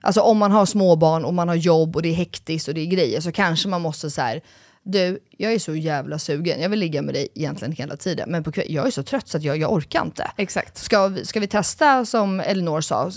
Alltså 0.00 0.20
om 0.20 0.38
man 0.38 0.52
har 0.52 0.66
småbarn 0.66 1.24
och 1.24 1.34
man 1.34 1.48
har 1.48 1.54
jobb 1.54 1.96
och 1.96 2.02
det 2.02 2.08
är 2.08 2.14
hektiskt 2.14 2.68
och 2.68 2.74
det 2.74 2.80
är 2.80 2.86
grejer 2.86 3.20
så 3.20 3.32
kanske 3.32 3.68
man 3.68 3.80
måste 3.80 4.10
så 4.10 4.20
här. 4.20 4.40
Du, 4.82 5.18
jag 5.38 5.52
är 5.52 5.58
så 5.58 5.74
jävla 5.74 6.18
sugen. 6.18 6.60
Jag 6.60 6.68
vill 6.68 6.78
ligga 6.78 7.02
med 7.02 7.14
dig 7.14 7.28
egentligen 7.34 7.72
hela 7.72 7.96
tiden. 7.96 8.30
Men 8.30 8.44
på 8.44 8.52
kväll, 8.52 8.66
jag 8.68 8.86
är 8.86 8.90
så 8.90 9.02
trött 9.02 9.28
så 9.28 9.36
att 9.36 9.42
jag, 9.42 9.56
jag 9.58 9.72
orkar 9.72 10.02
inte. 10.04 10.30
Exakt. 10.36 10.76
Ska 10.78 11.08
vi, 11.08 11.24
ska 11.24 11.40
vi 11.40 11.46
testa 11.46 12.04
som 12.06 12.40
Elinor 12.40 12.80
sa? 12.80 13.10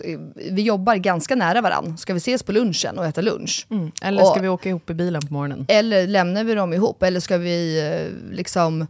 Vi 0.51 0.61
jobbar 0.61 0.95
ganska 0.95 1.35
nära 1.35 1.61
varandra. 1.61 1.97
Ska 1.97 2.13
vi 2.13 2.17
ses 2.17 2.43
på 2.43 2.51
lunchen 2.51 2.97
och 2.97 3.05
äta 3.05 3.21
lunch? 3.21 3.67
Eller 4.01 4.23
ska 4.23 4.31
Och- 4.33 4.43
vi 4.43 4.47
åka 4.47 4.69
ihop 4.69 4.89
i 4.89 4.93
bilen 4.93 5.21
på 5.27 5.33
morgonen? 5.33 5.65
Eller 5.69 6.07
lämnar 6.07 6.43
vi 6.43 6.53
dem 6.55 6.73
ihop? 6.73 7.03
Eller 7.03 7.19
ska 7.19 7.37
vi 7.37 7.79
eh, 7.91 8.33
liksom 8.35 8.87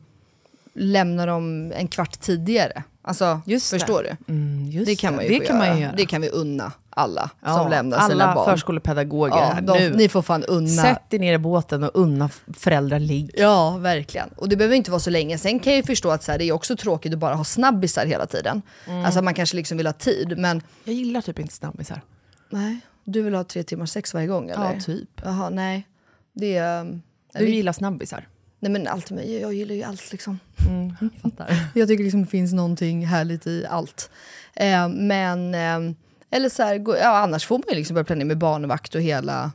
lämna 0.73 1.25
dem 1.25 1.71
en 1.75 1.87
kvart 1.87 2.19
tidigare? 2.21 2.83
Alltså, 3.01 3.41
Just 3.45 3.71
det. 3.71 3.79
förstår 3.79 4.03
du? 4.03 4.33
Mm, 4.33 4.85
Det 4.85 4.95
kan 4.95 5.15
man 5.15 5.23
ju 5.25 5.29
det 5.29 5.45
kan 5.45 5.57
göra. 5.59 5.67
man 5.69 5.79
göra. 5.81 5.93
Det 5.97 6.05
kan 6.05 6.21
vi 6.21 6.29
unna 6.29 6.71
alla 6.95 7.29
Ja, 7.41 7.57
som 7.57 7.69
lämnar 7.69 7.97
alla 7.97 8.09
sina 8.13 8.35
barn. 8.35 8.45
förskolepedagoger 8.45 9.35
Ja, 9.37 9.43
här 9.53 9.61
de, 9.61 9.79
nu. 9.79 9.95
ni 9.95 10.09
får 10.09 10.21
fan 10.21 10.43
unna. 10.43 10.81
Sätt 10.81 11.13
er 11.13 11.19
ner 11.19 11.33
i 11.33 11.37
båten 11.37 11.83
och 11.83 11.91
unna 11.93 12.29
föräldrar 12.53 12.99
ligg. 12.99 13.31
Ja, 13.37 13.77
verkligen. 13.77 14.29
Och 14.29 14.49
det 14.49 14.55
behöver 14.55 14.75
inte 14.75 14.91
vara 14.91 14.99
så 14.99 15.09
länge. 15.09 15.37
Sen 15.37 15.59
kan 15.59 15.73
jag 15.73 15.77
ju 15.77 15.83
förstå 15.83 16.09
att 16.11 16.23
så 16.23 16.31
här, 16.31 16.39
det 16.39 16.45
är 16.45 16.51
också 16.51 16.75
tråkigt 16.75 17.13
att 17.13 17.19
bara 17.19 17.35
ha 17.35 17.43
snabbisar 17.43 18.05
hela 18.05 18.25
tiden. 18.25 18.61
Mm. 18.87 19.05
Alltså 19.05 19.21
man 19.21 19.33
kanske 19.33 19.55
liksom 19.55 19.77
vill 19.77 19.85
ha 19.87 19.93
tid, 19.93 20.37
men 20.37 20.61
Jag 20.83 20.95
gillar 20.95 21.21
typ 21.21 21.39
inte 21.39 21.53
snabbisar. 21.53 22.01
nej. 22.49 22.79
Du 23.05 23.21
vill 23.21 23.33
ha 23.35 23.43
tre 23.43 23.63
timmar 23.63 23.85
sex 23.85 24.13
varje 24.13 24.27
gång 24.27 24.49
eller? 24.49 24.73
Ja, 24.73 24.79
typ. 24.81 25.09
Jaha, 25.23 25.49
nej. 25.49 25.87
Det 26.33 26.57
är... 26.57 26.81
um, 26.81 27.01
Du 27.33 27.49
gillar 27.49 27.73
snabbisar. 27.73 28.27
Nej 28.59 28.71
men 28.71 28.87
allt 28.87 29.11
jag 29.11 29.53
gillar 29.53 29.75
ju 29.75 29.83
allt 29.83 30.11
liksom. 30.11 30.39
Mm, 30.67 30.93
fattar. 31.23 31.55
Jag 31.73 31.87
tycker 31.87 32.03
liksom 32.03 32.21
det 32.23 32.29
finns 32.29 32.53
någonting 32.53 33.05
härligt 33.05 33.47
i 33.47 33.65
allt. 33.69 34.09
Eh, 34.55 34.87
men, 34.89 35.55
eh, 35.55 35.95
eller 36.35 36.49
så 36.49 36.63
här, 36.63 36.77
gå- 36.77 36.97
ja, 36.97 37.17
annars 37.17 37.45
får 37.45 37.57
man 37.57 37.63
ju 37.69 37.75
liksom 37.75 37.93
börja 37.93 38.05
planera 38.05 38.25
med 38.27 38.37
barnvakt 38.37 38.95
och 38.95 39.01
hela 39.01 39.51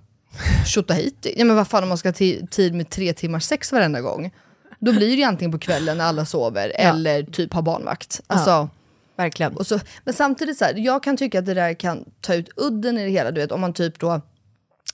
tjotahejti. 0.66 1.34
Ja 1.36 1.44
men 1.44 1.56
vad 1.56 1.68
fan 1.68 1.82
om 1.82 1.88
man 1.88 1.98
ska 1.98 2.08
ha 2.08 2.12
ti- 2.14 2.48
tid 2.48 2.74
med 2.74 2.90
tre 2.90 3.12
timmar 3.12 3.38
sex 3.40 3.72
varenda 3.72 4.00
gång. 4.00 4.34
Då 4.80 4.92
blir 4.92 5.08
det 5.08 5.14
ju 5.14 5.22
antingen 5.22 5.52
på 5.52 5.58
kvällen 5.58 5.98
när 5.98 6.04
alla 6.04 6.24
sover 6.26 6.72
eller 6.74 7.22
typ 7.22 7.52
ha 7.54 7.62
barnvakt. 7.62 8.20
Alltså, 8.26 8.68
Verkligen. 9.16 9.56
och 9.56 9.66
så, 9.66 9.80
men 10.04 10.14
samtidigt 10.14 10.58
så 10.58 10.64
här, 10.64 10.74
jag 10.76 11.02
kan 11.02 11.16
tycka 11.16 11.38
att 11.38 11.46
det 11.46 11.54
där 11.54 11.74
kan 11.74 12.04
ta 12.20 12.34
ut 12.34 12.48
udden 12.56 12.98
i 12.98 13.04
det 13.04 13.10
hela. 13.10 13.30
Du 13.30 13.40
vet, 13.40 13.52
om 13.52 13.60
man 13.60 13.72
typ 13.72 13.98
då 13.98 14.20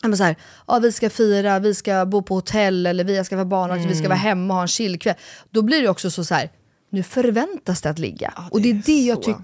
ja, 0.02 0.08
men 0.08 0.16
så 0.16 0.24
här, 0.24 0.36
ja, 0.66 0.78
vi 0.78 0.92
ska 0.92 1.10
fira, 1.10 1.58
vi 1.58 1.74
ska 1.74 2.06
bo 2.06 2.22
på 2.22 2.34
hotell 2.34 2.86
eller 2.86 3.04
vi 3.04 3.24
ska 3.24 3.36
vara 3.36 3.46
barnvakt, 3.46 3.84
vi 3.84 3.88
ska 3.94 3.98
Mm. 3.98 4.08
vara 4.08 4.18
hemma 4.18 4.54
och 4.54 4.56
ha 4.56 4.62
en 4.62 4.68
chillkväll. 4.68 5.14
Då 5.50 5.62
blir 5.62 5.82
det 5.82 5.88
också 5.88 6.10
så, 6.10 6.24
så 6.24 6.34
här, 6.34 6.50
nu 6.90 7.02
förväntas 7.02 7.82
det 7.82 7.90
att 7.90 7.98
ligga. 7.98 8.32
det 8.36 8.42
och 8.50 8.60
det 8.60 8.70
är 8.70 8.82
det 8.86 9.00
jag 9.06 9.22
tycker, 9.22 9.42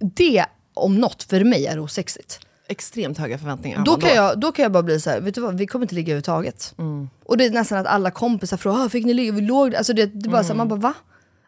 det 0.00 0.44
om 0.78 0.94
något 0.94 1.22
för 1.22 1.44
mig 1.44 1.66
är 1.66 1.78
osexigt. 1.78 2.40
Extremt 2.68 3.18
höga 3.18 3.38
förväntningar. 3.38 3.82
Då 3.84 3.96
kan, 3.96 4.14
jag, 4.14 4.40
då 4.40 4.52
kan 4.52 4.62
jag 4.62 4.72
bara 4.72 4.82
bli 4.82 5.00
så 5.00 5.10
här, 5.10 5.20
vet 5.20 5.34
du 5.34 5.40
vad, 5.40 5.58
vi 5.58 5.66
kommer 5.66 5.84
inte 5.84 5.94
ligga 5.94 6.06
överhuvudtaget. 6.12 6.74
Mm. 6.78 7.08
Och 7.24 7.36
det 7.36 7.44
är 7.46 7.50
nästan 7.50 7.78
att 7.78 7.86
alla 7.86 8.10
kompisar 8.10 8.56
frågar, 8.56 8.84
ah, 8.84 8.88
fick 8.88 9.04
ni 9.06 9.14
ligga? 9.14 9.32
Vi 9.32 9.40
låg 9.40 9.74
alltså 9.74 9.92
det, 9.92 10.06
det 10.06 10.28
är 10.28 10.30
bara 10.30 10.42
så 10.42 10.48
här, 10.48 10.54
Mm. 10.54 10.68
man 10.68 10.68
bara 10.68 10.80
va? 10.88 10.94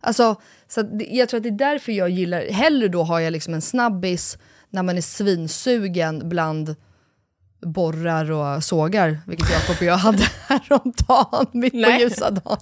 Alltså, 0.00 0.36
så 0.68 0.82
det, 0.82 1.04
jag 1.10 1.28
tror 1.28 1.38
att 1.38 1.42
det 1.42 1.48
är 1.48 1.58
därför 1.72 1.92
jag 1.92 2.10
gillar, 2.10 2.40
hellre 2.52 2.88
då 2.88 3.02
har 3.02 3.20
jag 3.20 3.30
liksom 3.32 3.54
en 3.54 3.60
snabbis 3.62 4.38
när 4.70 4.82
man 4.82 4.96
är 4.96 5.02
svinsugen 5.02 6.28
bland 6.28 6.74
borrar 7.62 8.30
och 8.30 8.64
sågar, 8.64 9.18
vilket 9.26 9.50
Jakob 9.50 9.76
och 9.78 9.82
jag 9.82 9.96
hade 9.96 10.22
häromdagen, 10.46 11.46
mitt 11.52 11.72
på 11.72 11.78
Nej. 11.78 12.00
ljusa 12.00 12.30
dagen. 12.30 12.58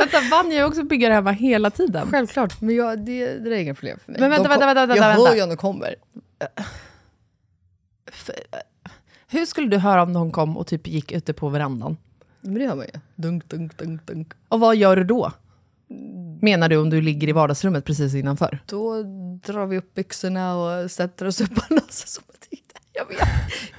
Vänta, 0.00 0.20
Vanja 0.30 0.60
är 0.60 0.64
också 0.64 0.82
byggare 0.82 1.14
hemma 1.14 1.30
hela 1.30 1.70
tiden. 1.70 2.10
Självklart, 2.10 2.60
men 2.60 2.74
jag, 2.74 2.98
det, 2.98 3.38
det 3.38 3.56
är 3.56 3.60
inga 3.60 3.74
problem 3.74 3.98
för 4.04 4.12
mig. 4.12 4.20
Men 4.20 4.30
vänta, 4.30 4.42
De 4.42 4.48
vänta, 4.48 4.66
vänta, 4.66 4.86
vänta, 4.86 4.96
jag 4.96 5.08
vänta. 5.08 5.28
hör 5.28 5.36
ju 5.36 5.42
om 5.42 5.48
de 5.48 5.56
kommer. 5.56 5.94
Hur 9.28 9.46
skulle 9.46 9.68
du 9.68 9.78
höra 9.78 10.02
om 10.02 10.12
någon 10.12 10.30
kom 10.32 10.56
och 10.56 10.66
typ 10.66 10.86
gick 10.86 11.12
ute 11.12 11.32
på 11.32 11.48
verandan? 11.48 11.96
Men 12.40 12.54
det 12.54 12.66
hör 12.66 12.76
man 12.76 12.86
ju. 12.94 13.00
Dunk, 13.14 13.48
dunk, 13.48 13.78
dunk, 13.78 14.06
dunk. 14.06 14.32
Och 14.48 14.60
vad 14.60 14.76
gör 14.76 14.96
du 14.96 15.04
då? 15.04 15.32
Menar 16.40 16.68
du 16.68 16.76
om 16.76 16.90
du 16.90 17.00
ligger 17.00 17.28
i 17.28 17.32
vardagsrummet 17.32 17.84
precis 17.84 18.14
innanför? 18.14 18.58
Då 18.66 19.02
drar 19.46 19.66
vi 19.66 19.78
upp 19.78 19.94
byxorna 19.94 20.56
och 20.56 20.90
sätter 20.90 21.26
oss 21.26 21.40
upp 21.40 21.50
jag 21.68 21.86
tyckte. 22.50 22.80
Jag 22.92 23.06
vet, 23.06 23.18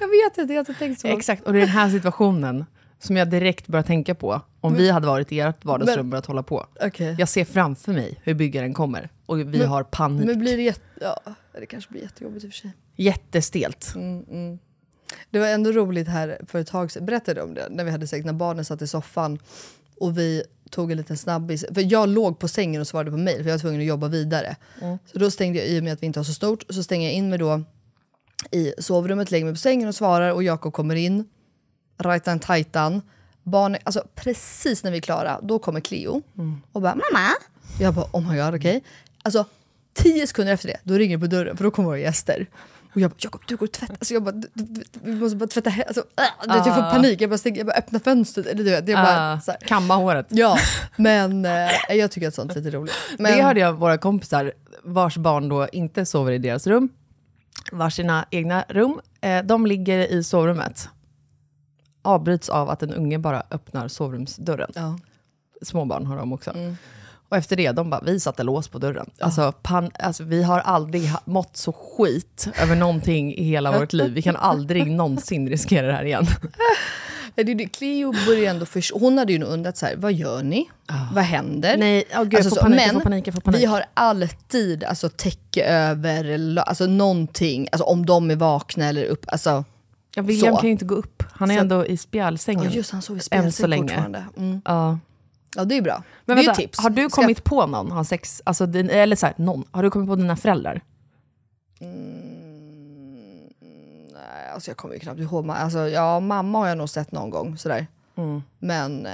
jag 0.00 0.08
vet 0.08 0.38
inte, 0.38 0.52
jag 0.52 0.58
har 0.58 0.70
inte 0.70 0.74
tänkt 0.74 1.00
så. 1.00 1.08
Exakt, 1.08 1.42
och 1.42 1.52
det 1.52 1.58
är 1.58 1.60
den 1.60 1.68
här 1.68 1.90
situationen 1.90 2.64
som 3.06 3.16
jag 3.16 3.30
direkt 3.30 3.66
börjar 3.66 3.82
tänka 3.82 4.14
på 4.14 4.40
om 4.60 4.74
vi 4.74 4.90
hade 4.90 5.06
varit 5.06 5.32
i 5.32 5.40
ert 5.40 5.64
vardagsrum 5.64 5.98
och 5.98 6.04
Men- 6.04 6.10
börjat 6.10 6.26
hålla 6.26 6.42
på. 6.42 6.66
Okej. 6.80 7.16
Jag 7.18 7.28
ser 7.28 7.44
framför 7.44 7.92
mig 7.92 8.20
hur 8.22 8.34
byggaren 8.34 8.74
kommer 8.74 9.08
och 9.26 9.38
vi 9.38 9.44
Men- 9.44 9.68
har 9.68 9.82
panik. 9.82 10.26
Men 10.26 10.38
blir 10.38 10.56
det 10.56 10.62
jätte... 10.62 10.80
Ja, 11.00 11.20
det 11.60 11.66
kanske 11.66 11.90
blir 11.92 12.02
jättejobbigt 12.02 12.44
i 12.44 12.48
och 12.48 12.52
för 12.52 12.58
sig. 12.58 12.72
Jättestelt. 12.96 13.94
Det 15.30 15.38
var 15.38 15.46
ändå 15.46 15.72
roligt 15.72 16.08
här 16.08 16.40
för 16.46 16.58
ett 16.58 16.66
tag 16.66 16.92
sedan, 16.92 17.06
berättade 17.06 17.42
om 17.42 17.54
det, 17.54 17.66
när 17.70 17.84
vi 17.84 17.90
hade 17.90 18.06
sex, 18.06 18.24
när 18.24 18.32
barnen 18.32 18.64
satt 18.64 18.82
i 18.82 18.86
soffan 18.86 19.38
och 20.00 20.18
vi 20.18 20.42
tog 20.70 20.90
en 20.90 20.96
liten 20.96 21.16
snabbis. 21.16 21.64
För 21.74 21.92
jag 21.92 22.08
låg 22.08 22.38
på 22.38 22.48
sängen 22.48 22.80
och 22.80 22.86
svarade 22.86 23.10
på 23.10 23.16
mejl 23.16 23.38
för 23.42 23.44
jag 23.50 23.54
var 23.56 23.58
tvungen 23.60 23.80
att 23.80 23.86
jobba 23.86 24.08
vidare. 24.08 24.56
Så 25.12 25.18
då 25.18 25.30
stängde 25.30 25.58
jag, 25.58 25.68
i 25.68 25.80
och 25.80 25.84
med 25.84 25.92
att 25.92 26.02
vi 26.02 26.06
inte 26.06 26.18
har 26.18 26.24
så 26.24 26.34
stort, 26.34 26.64
så 26.70 26.82
stänger 26.82 27.08
jag 27.08 27.14
in 27.14 27.30
mig 27.30 27.38
då 27.38 27.62
i 28.50 28.72
sovrummet, 28.78 29.30
lägger 29.30 29.44
mig 29.44 29.54
på 29.54 29.58
sängen 29.60 29.88
och 29.88 29.94
svarar 29.94 30.32
och 30.32 30.42
Jakob 30.42 30.72
kommer 30.72 30.94
in, 30.94 31.28
rajtan 31.98 32.38
tajtan. 32.38 33.02
Barnen, 33.42 33.80
alltså 33.84 34.04
precis 34.14 34.84
när 34.84 34.90
vi 34.90 34.96
är 34.96 35.00
klara, 35.02 35.38
då 35.42 35.58
kommer 35.58 35.80
Cleo 35.80 36.22
och 36.72 36.80
bara 36.82 36.94
“mamma”. 36.94 37.28
Jag 37.80 37.94
bara 37.94 38.06
“oh 38.12 38.30
my 38.30 38.38
god, 38.38 38.54
okej”. 38.54 38.84
Alltså 39.22 39.44
tio 39.94 40.26
sekunder 40.26 40.52
efter 40.52 40.68
det, 40.68 40.76
då 40.82 40.94
ringer 40.94 41.16
det 41.16 41.20
på 41.20 41.26
dörren 41.26 41.56
för 41.56 41.64
då 41.64 41.70
kommer 41.70 41.88
våra 41.88 41.98
gäster. 41.98 42.46
Och 42.94 43.00
jag 43.00 43.10
bara 43.10 43.16
“Jakob, 43.18 43.40
du 43.46 43.56
går 43.56 43.66
och 43.66 43.72
tvätta”. 43.72 43.92
Alltså, 43.92 44.14
jag 44.14 44.22
bara, 44.22 44.32
"Du- 44.32 44.48
du- 44.54 44.84
vi 45.02 45.14
måste 45.14 45.36
bara 45.36 45.46
tvätta 45.46 45.70
alltså, 45.86 46.00
äh, 46.46 46.54
vet, 46.56 46.66
Jag 46.66 46.74
får 46.74 46.82
panik, 46.90 47.20
jag 47.20 47.30
bara, 47.30 47.38
stänger, 47.38 47.58
jag 47.58 47.66
bara 47.66 47.76
öppnar 47.76 48.00
fönstret. 48.00 48.46
Eller, 48.46 48.64
du 48.64 48.70
vet, 48.70 48.88
jag 48.88 48.98
bara, 49.04 49.32
Ah, 49.32 49.40
så 49.40 49.50
här. 49.50 49.60
kamma 49.60 49.96
håret. 49.96 50.26
Ja, 50.30 50.56
men 50.96 51.44
eh, 51.44 51.70
jag 51.96 52.10
tycker 52.10 52.28
att 52.28 52.34
sånt 52.34 52.52
är 52.56 52.60
lite 52.60 52.76
roligt. 52.76 52.94
Men, 53.18 53.32
Det 53.36 53.42
hörde 53.42 53.60
jag 53.60 53.72
våra 53.72 53.98
kompisar 53.98 54.52
vars 54.84 55.16
barn 55.16 55.48
då 55.48 55.68
inte 55.72 56.06
sover 56.06 56.32
i 56.32 56.38
deras 56.38 56.66
rum, 56.66 56.88
varsina 57.72 58.26
egna 58.30 58.64
rum. 58.68 59.00
Eh, 59.20 59.42
de 59.44 59.66
ligger 59.66 59.98
i 59.98 60.24
sovrummet. 60.24 60.88
Avbryts 62.04 62.48
av 62.48 62.70
att 62.70 62.82
en 62.82 62.94
unge 62.94 63.18
bara 63.18 63.42
öppnar 63.50 63.88
sovrumsdörren. 63.88 64.70
Ja. 64.74 64.98
Små 65.62 65.84
barn 65.84 66.06
har 66.06 66.16
de 66.16 66.32
också. 66.32 66.52
Och 67.28 67.36
efter 67.36 67.56
det, 67.56 67.72
de 67.72 67.90
bara, 67.90 68.00
vi 68.00 68.20
satte 68.20 68.42
lås 68.42 68.68
på 68.68 68.78
dörren. 68.78 69.10
Alltså, 69.20 69.52
pan, 69.62 69.90
alltså, 69.98 70.24
vi 70.24 70.42
har 70.42 70.60
aldrig 70.60 71.12
mått 71.24 71.56
så 71.56 71.72
skit 71.72 72.48
över 72.62 72.76
någonting 72.76 73.34
i 73.34 73.44
hela 73.44 73.78
vårt 73.78 73.92
liv. 73.92 74.12
Vi 74.12 74.22
kan 74.22 74.36
aldrig 74.36 74.90
någonsin 74.90 75.48
riskera 75.48 75.86
det 75.86 75.92
här 75.92 76.04
igen. 76.04 76.26
Cleo 77.72 78.12
började 78.26 78.46
ändå 78.46 78.66
förstå, 78.66 78.98
hon 78.98 79.18
hade 79.18 79.32
ju 79.32 79.38
nog 79.38 79.48
undrat 79.48 79.76
så 79.76 79.86
här, 79.86 79.96
vad 79.96 80.12
gör 80.12 80.42
ni? 80.42 80.70
Vad 81.12 81.24
händer? 81.24 81.76
Nej, 81.76 82.04
åh 82.14 82.22
gud, 82.22 82.34
jag 82.34 82.44
får 82.44 82.50
så, 82.50 82.60
panik, 82.60 82.92
men 82.92 83.00
panik, 83.00 83.28
vi 83.46 83.64
har 83.64 83.84
alltid 83.94 84.84
alltså, 84.84 85.08
täcke 85.08 85.64
över, 85.64 86.58
alltså 86.58 86.86
någonting, 86.86 87.68
alltså, 87.72 87.84
om 87.84 88.06
de 88.06 88.30
är 88.30 88.36
vakna 88.36 88.88
eller 88.88 89.04
upp. 89.04 89.24
Alltså, 89.28 89.64
Ja, 90.16 90.22
William 90.22 90.54
så. 90.54 90.60
kan 90.60 90.66
ju 90.68 90.72
inte 90.72 90.84
gå 90.84 90.94
upp. 90.94 91.22
Han 91.32 91.50
är 91.50 91.54
Så- 91.54 91.60
ändå 91.60 91.86
i 91.86 91.90
ja, 91.90 91.96
spjälsängen. 91.96 92.72
just 92.72 92.90
han 92.90 93.02
sover 93.02 93.18
i 93.20 93.22
Än 93.36 93.52
så 93.52 93.56
spjälsäng 93.56 93.70
länge. 93.86 94.24
Mm. 94.36 94.60
Ja. 94.64 94.98
Ja, 95.56 95.64
det 95.64 95.76
är 95.76 95.82
bra. 95.82 96.02
Men 96.24 96.36
det 96.36 96.42
är 96.42 96.46
vänta, 96.46 96.60
tips. 96.60 96.78
har 96.78 96.90
du 96.90 97.08
kommit 97.08 97.44
på 97.44 97.66
någon, 97.66 97.90
har 97.90 98.04
sex, 98.04 98.42
alltså 98.46 98.66
din, 98.66 98.90
eller 98.90 99.16
så 99.16 99.26
här, 99.26 99.34
någon, 99.38 99.64
har 99.70 99.82
du 99.82 99.90
kommit 99.90 100.08
på 100.08 100.16
dina 100.16 100.36
föräldrar? 100.36 100.80
Nej, 104.12 104.50
alltså 104.54 104.70
jag 104.70 104.76
kommer 104.76 104.94
ju 104.94 105.00
knappt 105.00 105.20
ihåg. 105.20 105.50
Alltså, 105.50 105.78
ja, 105.88 106.20
mamma 106.20 106.58
har 106.58 106.68
jag 106.68 106.78
nog 106.78 106.88
sett 106.88 107.12
någon 107.12 107.30
gång. 107.30 107.58
Sådär. 107.58 107.86
Mm. 108.16 108.42
Men, 108.58 109.06
eh, 109.06 109.12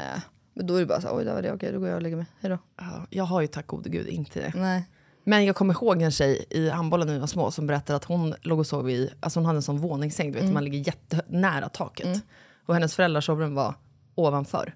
men 0.54 0.66
då 0.66 0.74
är 0.74 0.80
det 0.80 0.86
bara 0.86 1.00
så 1.00 1.16
oj, 1.16 1.24
det 1.24 1.32
var 1.32 1.42
det, 1.42 1.52
okej, 1.52 1.72
då 1.72 1.78
går 1.78 1.88
jag 1.88 1.96
och 1.96 2.02
lägger 2.02 2.16
mig. 2.16 2.26
Hejdå. 2.40 2.58
Ja, 2.76 3.06
jag 3.10 3.24
har 3.24 3.40
ju 3.40 3.46
tack 3.46 3.66
gode 3.66 3.88
gud 3.88 4.06
inte 4.08 4.40
det. 4.40 4.52
Nej. 4.56 4.84
Men 5.24 5.44
jag 5.44 5.56
kommer 5.56 5.74
ihåg 5.74 6.02
en 6.02 6.10
tjej 6.10 6.44
i 6.50 6.68
handbollen 6.68 7.06
när 7.06 7.14
vi 7.14 7.20
var 7.20 7.26
små 7.26 7.50
som 7.50 7.66
berättade 7.66 7.96
att 7.96 8.04
hon 8.04 8.34
låg 8.42 8.58
och 8.58 8.66
sov 8.66 8.90
i, 8.90 9.10
alltså 9.20 9.38
hon 9.38 9.46
hade 9.46 9.58
en 9.58 9.62
sån 9.62 9.78
våningssäng, 9.78 10.32
du 10.32 10.40
vet, 10.40 10.52
man 10.52 10.64
ligger 10.64 10.78
jättenära 10.78 11.68
taket. 11.68 12.22
Och 12.66 12.74
hennes 12.74 12.94
föräldrars 12.94 13.26
sovrum 13.26 13.54
var 13.54 13.74
ovanför. 14.14 14.74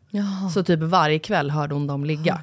Så 0.54 0.62
typ 0.62 0.80
varje 0.80 1.18
kväll 1.18 1.50
hörde 1.50 1.74
hon 1.74 1.86
dem 1.86 2.04
ligga. 2.04 2.40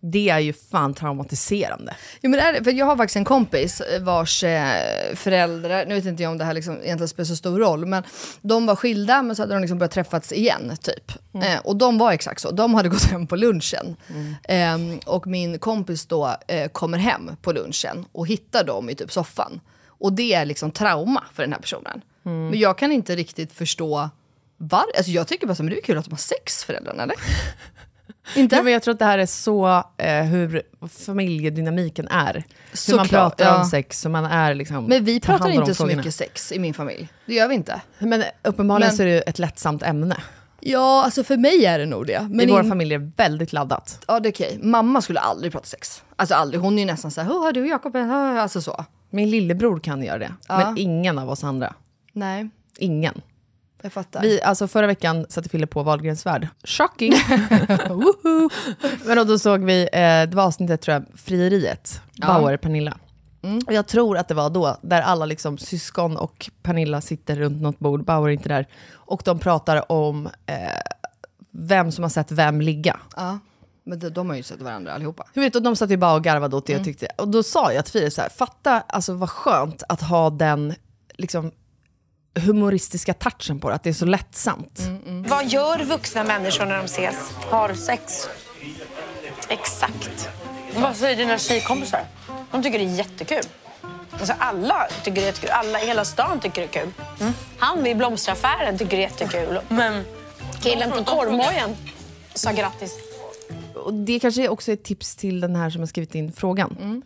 Det 0.00 0.28
är 0.28 0.38
ju 0.38 0.52
fan 0.52 0.94
traumatiserande. 0.94 1.96
Jo, 2.20 2.30
men 2.30 2.40
är, 2.40 2.64
för 2.64 2.72
jag 2.72 2.86
har 2.86 2.96
faktiskt 2.96 3.16
en 3.16 3.24
kompis 3.24 3.80
eh, 3.80 4.02
vars 4.02 4.44
eh, 4.44 5.14
föräldrar, 5.14 5.86
nu 5.86 5.94
vet 5.94 6.04
inte 6.04 6.22
jag 6.22 6.32
om 6.32 6.38
det 6.38 6.44
här 6.44 6.54
liksom 6.54 6.74
egentligen 6.74 7.08
spelar 7.08 7.24
så 7.24 7.36
stor 7.36 7.58
roll, 7.58 7.86
men 7.86 8.02
de 8.40 8.66
var 8.66 8.76
skilda 8.76 9.22
men 9.22 9.36
så 9.36 9.42
hade 9.42 9.54
de 9.54 9.60
liksom 9.60 9.78
börjat 9.78 9.92
träffats 9.92 10.32
igen. 10.32 10.76
typ. 10.82 11.12
Eh, 11.34 11.58
och 11.64 11.76
de 11.76 11.98
var 11.98 12.12
exakt 12.12 12.40
så, 12.40 12.50
de 12.50 12.74
hade 12.74 12.88
gått 12.94 13.04
hem 13.04 13.26
på 13.26 13.36
lunchen. 13.36 13.96
Ehm, 14.48 14.98
och 15.06 15.26
min 15.26 15.58
kompis 15.58 16.06
då 16.06 16.36
eh, 16.48 16.68
kommer 16.68 16.98
hem 16.98 17.30
på 17.42 17.52
lunchen 17.52 18.04
och 18.12 18.26
hittar 18.26 18.64
dem 18.64 18.90
i 18.90 18.94
typ 18.94 19.12
soffan. 19.12 19.60
Och 19.86 20.12
det 20.12 20.34
är 20.34 20.44
liksom 20.44 20.70
trauma 20.70 21.24
för 21.32 21.42
den 21.42 21.52
här 21.52 21.60
personen. 21.60 22.00
Men 22.22 22.58
jag 22.58 22.78
kan 22.78 22.92
inte 22.92 23.16
riktigt 23.16 23.52
förstå 23.52 24.10
var, 24.56 24.84
alltså 24.96 25.10
jag 25.12 25.28
tycker 25.28 25.46
bara 25.46 25.52
att 25.52 25.58
det 25.58 25.78
är 25.78 25.82
kul 25.82 25.98
att 25.98 26.04
de 26.04 26.10
har 26.10 26.16
sex 26.18 26.64
föräldrarna 26.64 27.02
eller? 27.02 27.16
inte? 28.36 28.56
Ja, 28.56 28.62
men 28.62 28.72
jag 28.72 28.82
tror 28.82 28.92
att 28.92 28.98
det 28.98 29.04
här 29.04 29.18
är 29.18 29.26
så 29.26 29.84
eh, 29.98 30.22
hur 30.22 30.62
familjedynamiken 30.88 32.08
är. 32.08 32.34
hur 32.34 32.42
man 32.42 32.44
Såklart, 32.72 33.08
pratar 33.10 33.44
ja. 33.44 33.58
om 33.60 33.64
sex, 33.64 34.04
hur 34.04 34.10
man 34.10 34.24
är 34.24 34.54
liksom, 34.54 34.84
Men 34.84 35.04
vi 35.04 35.20
pratar 35.20 35.50
inte 35.50 35.74
så 35.74 35.86
mycket 35.86 36.14
sex 36.14 36.52
i 36.52 36.58
min 36.58 36.74
familj. 36.74 37.08
Det 37.26 37.34
gör 37.34 37.48
vi 37.48 37.54
inte. 37.54 37.80
Men 37.98 38.24
uppenbarligen 38.42 38.88
Men- 38.90 38.96
så 38.96 39.02
är 39.02 39.06
det 39.06 39.20
ett 39.20 39.38
lättsamt 39.38 39.82
ämne. 39.82 40.16
Ja, 40.60 41.04
alltså 41.04 41.24
för 41.24 41.36
mig 41.36 41.66
är 41.66 41.78
det 41.78 41.86
nog 41.86 42.06
det. 42.06 42.28
Men 42.30 42.48
I 42.48 42.52
våra 42.52 42.62
in- 42.62 42.68
familjer 42.68 42.98
är 43.00 43.10
väldigt 43.16 43.52
laddat. 43.52 44.04
Ja, 44.08 44.20
det 44.20 44.28
är 44.28 44.32
okej. 44.32 44.58
Mamma 44.62 45.02
skulle 45.02 45.20
aldrig 45.20 45.52
prata 45.52 45.66
sex. 45.66 46.02
Alltså 46.16 46.34
aldrig. 46.34 46.60
Hon 46.60 46.74
är 46.74 46.78
ju 46.78 46.86
nästan 46.86 47.10
så 47.10 47.20
här, 47.20 47.30
"Åh, 47.32 47.42
har 47.42 47.52
du 47.52 47.68
Jakob 47.68 47.96
en-" 47.96 48.10
Alltså 48.38 48.60
så. 48.62 48.84
Min 49.10 49.30
lillebror 49.30 49.78
kan 49.80 50.02
göra 50.02 50.18
det, 50.18 50.34
men 50.48 50.78
ingen 50.78 51.18
av 51.18 51.30
oss 51.30 51.44
andra. 51.44 51.74
Nej, 52.12 52.48
Ingen. 52.78 53.20
Jag 53.84 53.92
fattar. 53.92 54.22
Vi, 54.22 54.42
alltså 54.42 54.68
förra 54.68 54.86
veckan 54.86 55.26
satte 55.28 55.48
Fille 55.48 55.66
på 55.66 55.82
Wahlgrens 55.82 56.26
värld. 56.26 56.48
Shocking! 56.64 57.12
Men 59.04 59.26
då 59.26 59.38
såg 59.38 59.64
vi, 59.64 59.82
eh, 59.82 59.88
det 60.00 60.32
var 60.32 60.44
avsnittet 60.44 60.80
tror 60.80 60.94
jag, 60.94 61.04
Frieriet, 61.14 62.00
Bauer, 62.20 62.56
Pernilla. 62.56 62.98
Och 63.66 63.72
jag 63.72 63.86
tror 63.86 64.18
att 64.18 64.28
det 64.28 64.34
var 64.34 64.50
då, 64.50 64.76
där 64.82 65.02
alla 65.02 65.26
liksom, 65.26 65.58
syskon 65.58 66.16
och 66.16 66.50
Pernilla 66.62 67.00
sitter 67.00 67.36
runt 67.36 67.62
något 67.62 67.78
bord, 67.78 68.04
Bauer 68.04 68.28
är 68.28 68.32
inte 68.32 68.48
där, 68.48 68.68
och 68.92 69.22
de 69.24 69.38
pratar 69.38 69.92
om 69.92 70.26
eh, 70.46 70.56
vem 71.50 71.92
som 71.92 72.02
har 72.02 72.08
sett 72.08 72.32
vem 72.32 72.60
ligga. 72.60 73.00
Ja. 73.16 73.38
Men 73.84 73.98
de, 73.98 74.08
de 74.08 74.28
har 74.28 74.36
ju 74.36 74.42
sett 74.42 74.62
varandra 74.62 74.92
allihopa. 74.92 75.26
Du 75.34 75.40
vet, 75.40 75.56
och 75.56 75.62
de 75.62 75.76
satt 75.76 75.90
ju 75.90 75.96
bara 75.96 76.14
och 76.14 76.24
garvade 76.24 76.56
åt 76.56 76.66
det 76.66 76.72
jag 76.72 76.84
tyckte. 76.84 77.08
Och 77.16 77.28
då 77.28 77.42
sa 77.42 77.72
jag 77.72 77.84
till 77.84 77.92
Fire 77.92 78.10
så 78.10 78.22
här, 78.22 78.28
fatta 78.28 78.80
alltså 78.80 79.14
vad 79.14 79.30
skönt 79.30 79.82
att 79.88 80.02
ha 80.02 80.30
den 80.30 80.74
liksom, 81.14 81.52
humoristiska 82.34 83.14
touchen 83.14 83.60
på 83.60 83.68
det, 83.68 83.74
att 83.74 83.82
det 83.82 83.90
är 83.90 83.94
så 83.94 84.04
lättsamt. 84.04 84.80
Vad 85.28 85.46
gör 85.46 85.84
vuxna 85.84 86.24
människor 86.24 86.66
när 86.66 86.76
de 86.76 86.84
ses? 86.84 87.32
Har 87.50 87.74
sex. 87.74 88.28
Exakt. 89.48 90.28
Vad 90.76 90.96
säger 90.96 91.16
dina 91.16 91.38
tjejkompisar? 91.38 92.00
De 92.52 92.62
tycker 92.62 92.78
det 92.78 92.84
är 92.84 92.88
jättekul. 92.88 93.42
Alltså 94.10 94.34
alla 94.38 94.88
tycker 95.02 95.14
det 95.14 95.20
är 95.20 95.26
jättekul. 95.26 95.50
Alla 95.50 95.82
i 95.82 95.86
hela 95.86 96.04
stan 96.04 96.40
tycker 96.40 96.60
det 96.60 96.78
är 96.78 96.82
kul. 96.82 96.92
Han 97.58 97.82
vid 97.82 97.96
blomsteraffären 97.96 98.78
tycker 98.78 98.96
det 98.96 99.04
är 99.04 99.08
jättekul. 99.08 99.60
Men 99.68 100.04
killen 100.60 100.90
på 100.90 101.04
korvmojen 101.04 101.76
sa 102.34 102.52
grattis. 102.52 102.94
Och 103.74 103.94
det 103.94 104.20
kanske 104.20 104.48
också 104.48 104.70
är 104.70 104.72
ett 104.72 104.84
tips 104.84 105.16
till 105.16 105.40
den 105.40 105.56
här 105.56 105.70
som 105.70 105.80
har 105.80 105.86
skrivit 105.86 106.14
in 106.14 106.32
frågan. 106.32 107.02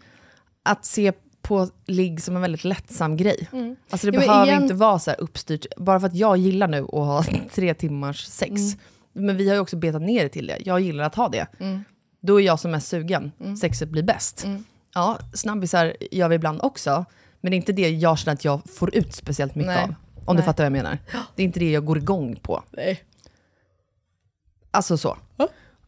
Att 0.62 0.84
se 0.84 1.12
på 1.48 1.68
ligg 1.86 2.22
som 2.22 2.36
en 2.36 2.42
väldigt 2.42 2.64
lättsam 2.64 3.16
grej. 3.16 3.48
Alltså 3.90 4.10
det 4.10 4.16
Ja, 4.16 4.20
behöver 4.26 4.46
igen- 4.46 4.62
inte 4.62 4.74
vara 4.74 4.98
så 4.98 5.10
här 5.10 5.20
uppstyrt, 5.20 5.66
bara 5.76 6.00
för 6.00 6.06
att 6.06 6.14
jag 6.14 6.36
gillar 6.36 6.68
nu 6.68 6.82
att 6.82 6.90
ha 6.90 7.24
tre 7.54 7.74
timmars 7.74 8.24
sex. 8.26 8.52
Men 9.12 9.36
vi 9.36 9.48
har 9.48 9.54
ju 9.54 9.60
också 9.60 9.76
betat 9.76 10.02
ner 10.02 10.22
det 10.22 10.28
till 10.28 10.46
det. 10.46 10.58
Jag 10.64 10.80
gillar 10.80 11.04
att 11.04 11.14
ha 11.14 11.28
det. 11.28 11.46
Då 12.20 12.40
är 12.40 12.44
jag 12.46 12.60
som 12.60 12.70
mest 12.70 12.88
sugen. 12.88 13.32
Sexet 13.60 13.88
blir 13.88 14.02
bäst. 14.02 14.46
Ja, 14.94 15.18
snabbisar 15.34 15.96
gör 16.10 16.28
vi 16.28 16.34
ibland 16.34 16.60
också. 16.62 17.04
Men 17.40 17.50
det 17.50 17.54
är 17.54 17.56
inte 17.58 17.72
det 17.72 17.90
jag 17.90 18.18
känner 18.18 18.34
att 18.34 18.44
jag 18.44 18.60
får 18.70 18.94
ut 18.94 19.14
speciellt 19.14 19.54
mycket 19.54 19.72
Nej. 19.74 19.82
av. 19.84 19.94
Om 20.24 20.36
du 20.36 20.40
Nej. 20.40 20.42
fattar 20.44 20.64
vad 20.64 20.66
jag 20.66 20.72
menar. 20.84 20.98
Det 21.36 21.42
är 21.42 21.46
inte 21.46 21.60
det 21.60 21.70
jag 21.70 21.84
går 21.84 21.98
igång 21.98 22.36
på. 22.36 22.62
Nej. 22.70 23.00
Alltså 24.70 24.98
så. 24.98 25.16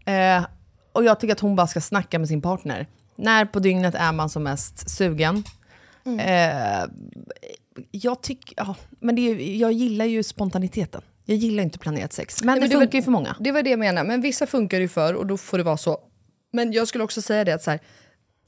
Eh, 0.05 0.44
och 0.92 1.05
jag 1.05 1.20
tycker 1.20 1.33
att 1.35 1.40
hon 1.40 1.57
bara 1.57 1.66
ska 1.66 1.81
snacka 1.81 2.18
med 2.18 2.29
sin 2.29 2.42
partner. 2.42 2.87
När 3.21 3.45
på 3.45 3.59
dygnet 3.59 3.95
är 3.95 4.13
man 4.13 4.31
som 4.31 4.43
mest 4.43 4.91
sugen? 4.91 5.45
Eh, 6.19 6.85
jag 7.91 8.23
tycker, 8.23 8.55
ja, 8.57 8.75
men 9.01 9.15
det 9.15 9.31
är, 9.31 9.57
jag 9.57 9.73
gillar 9.73 10.05
ju 10.05 10.23
spontaniteten. 10.23 11.03
Jag 11.25 11.37
gillar 11.37 11.63
inte 11.63 11.79
planerat 11.79 12.13
sex. 12.13 12.43
Men, 12.45 12.59
men 12.59 12.69
det 12.69 12.77
funkar 12.77 12.99
ju 12.99 13.03
för 13.03 13.11
många. 13.11 13.37
Det 13.41 13.53
var 13.53 13.63
det 13.63 13.71
jag 13.71 13.79
menade, 13.79 14.09
men 14.09 14.21
vissa 14.21 14.47
funkar 14.47 14.81
ju 14.81 14.89
för 14.89 15.15
och 15.15 15.27
då 15.27 15.37
får 15.37 15.59
det 15.59 15.65
vara 15.65 15.77
så. 15.77 15.99
Men 16.53 16.73
jag 16.73 16.89
skulle 16.89 17.05
också 17.05 17.23
säga 17.23 17.45
det 17.45 17.53
att 17.53 17.63
så 17.63 17.71
här, 17.71 17.81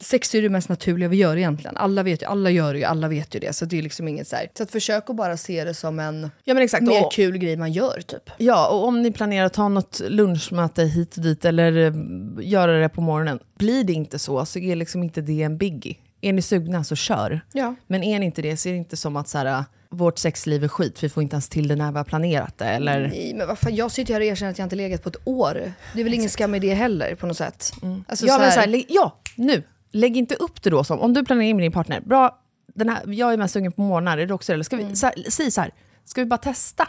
sex 0.02 0.34
är 0.34 0.42
det 0.42 0.48
mest 0.48 0.68
naturliga 0.68 1.08
vi 1.08 1.16
gör 1.16 1.36
egentligen. 1.36 1.76
Alla 1.76 2.02
vet 2.02 2.22
ju, 2.22 2.26
alla 2.26 2.50
gör 2.50 2.72
det 2.72 2.78
ju, 2.78 2.84
alla 2.84 3.08
vet 3.08 3.34
ju 3.34 3.38
det. 3.40 3.52
Så 3.52 3.64
det 3.64 3.78
är 3.78 3.82
liksom 3.82 4.08
inget 4.08 4.28
så 4.28 4.36
här. 4.36 4.46
Så 4.56 4.62
att 4.62 4.70
försök 4.70 5.10
att 5.10 5.16
bara 5.16 5.36
se 5.36 5.64
det 5.64 5.74
som 5.74 5.98
en 6.00 6.30
Ja 6.44 6.54
men 6.54 6.62
exakt. 6.62 6.82
mer 6.82 7.06
Och, 7.06 7.12
kul 7.12 7.38
grej 7.38 7.56
man 7.56 7.72
gör 7.72 8.00
typ. 8.06 8.30
ja, 8.38 8.68
och 8.68 8.84
om 8.86 9.02
ni 9.02 9.12
planerar 9.12 9.46
att 9.46 9.52
ta 9.52 9.68
något 9.68 10.00
lunchmöte 10.08 10.84
hit 10.84 11.16
och 11.16 11.22
dit 11.22 11.44
eller 11.44 11.76
eh, 11.86 11.92
göra 12.40 12.72
det 12.80 12.88
på 12.88 13.00
morgonen. 13.00 13.38
Blir 13.58 13.84
det 13.84 13.92
inte 13.92 14.18
så 14.18 14.44
så 14.46 14.58
är 14.58 14.76
liksom 14.76 15.02
inte 15.02 15.20
det 15.20 15.42
en 15.42 15.58
biggie. 15.58 15.96
Är 16.20 16.32
ni 16.32 16.42
sugna 16.42 16.84
så 16.84 16.96
kör. 16.96 17.40
Ja. 17.52 17.74
Men 17.86 18.02
är 18.04 18.18
ni 18.18 18.26
inte 18.26 18.42
det 18.42 18.56
så 18.56 18.68
är 18.68 18.72
det 18.72 18.78
inte 18.78 18.96
som 18.96 19.16
att 19.16 19.28
så 19.28 19.38
här, 19.38 19.64
vårt 19.90 20.18
sexliv 20.18 20.64
är 20.64 20.68
skit, 20.68 21.02
vi 21.04 21.08
får 21.08 21.22
inte 21.22 21.34
ens 21.34 21.48
till 21.48 21.68
det 21.68 21.76
när 21.76 21.92
vi 21.92 21.98
har 21.98 22.04
planerat 22.04 22.58
det. 22.58 22.64
Eller... 22.64 23.00
Nej, 23.08 23.34
men 23.36 23.46
vad 23.48 23.58
fan, 23.58 23.74
jag 23.74 23.90
sitter 23.90 24.12
här 24.14 24.20
och 24.20 24.26
erkänner 24.26 24.52
att 24.52 24.58
jag 24.58 24.66
inte 24.66 24.76
legat 24.76 25.02
på 25.02 25.08
ett 25.08 25.16
år. 25.24 25.72
Det 25.94 26.00
är 26.00 26.04
väl 26.04 26.14
ingen 26.14 26.30
skam 26.30 26.54
i 26.54 26.58
det 26.58 26.74
heller 26.74 27.14
på 27.14 27.26
något 27.26 27.36
sätt. 27.36 27.72
Alltså, 28.06 28.26
ja, 28.26 28.32
så 28.34 28.38
men 28.38 28.48
här- 28.50 28.54
så 28.64 28.70
här, 28.70 28.84
ja, 28.88 29.18
nu. 29.36 29.62
Lägg 29.92 30.16
inte 30.16 30.34
upp 30.34 30.62
det 30.62 30.70
då 30.70 30.84
som, 30.84 31.00
om 31.00 31.12
du 31.12 31.24
planerar 31.24 31.48
in 31.48 31.56
med 31.56 31.64
din 31.64 31.72
partner, 31.72 32.00
bra, 32.00 32.38
den 32.74 32.88
här, 32.88 33.02
jag 33.06 33.32
är 33.32 33.36
mest 33.36 33.54
sugen 33.54 33.72
på 33.72 33.82
morgnar, 33.82 34.18
är 34.18 34.26
du 34.26 34.34
också? 34.34 34.52
Eller 34.52 34.64
ska 34.64 34.76
vi, 34.76 34.96
så 34.96 35.06
här, 35.06 35.14
säg 35.30 35.50
så 35.50 35.60
här, 35.60 35.70
ska 36.04 36.20
vi 36.20 36.26
bara 36.26 36.38
testa 36.38 36.88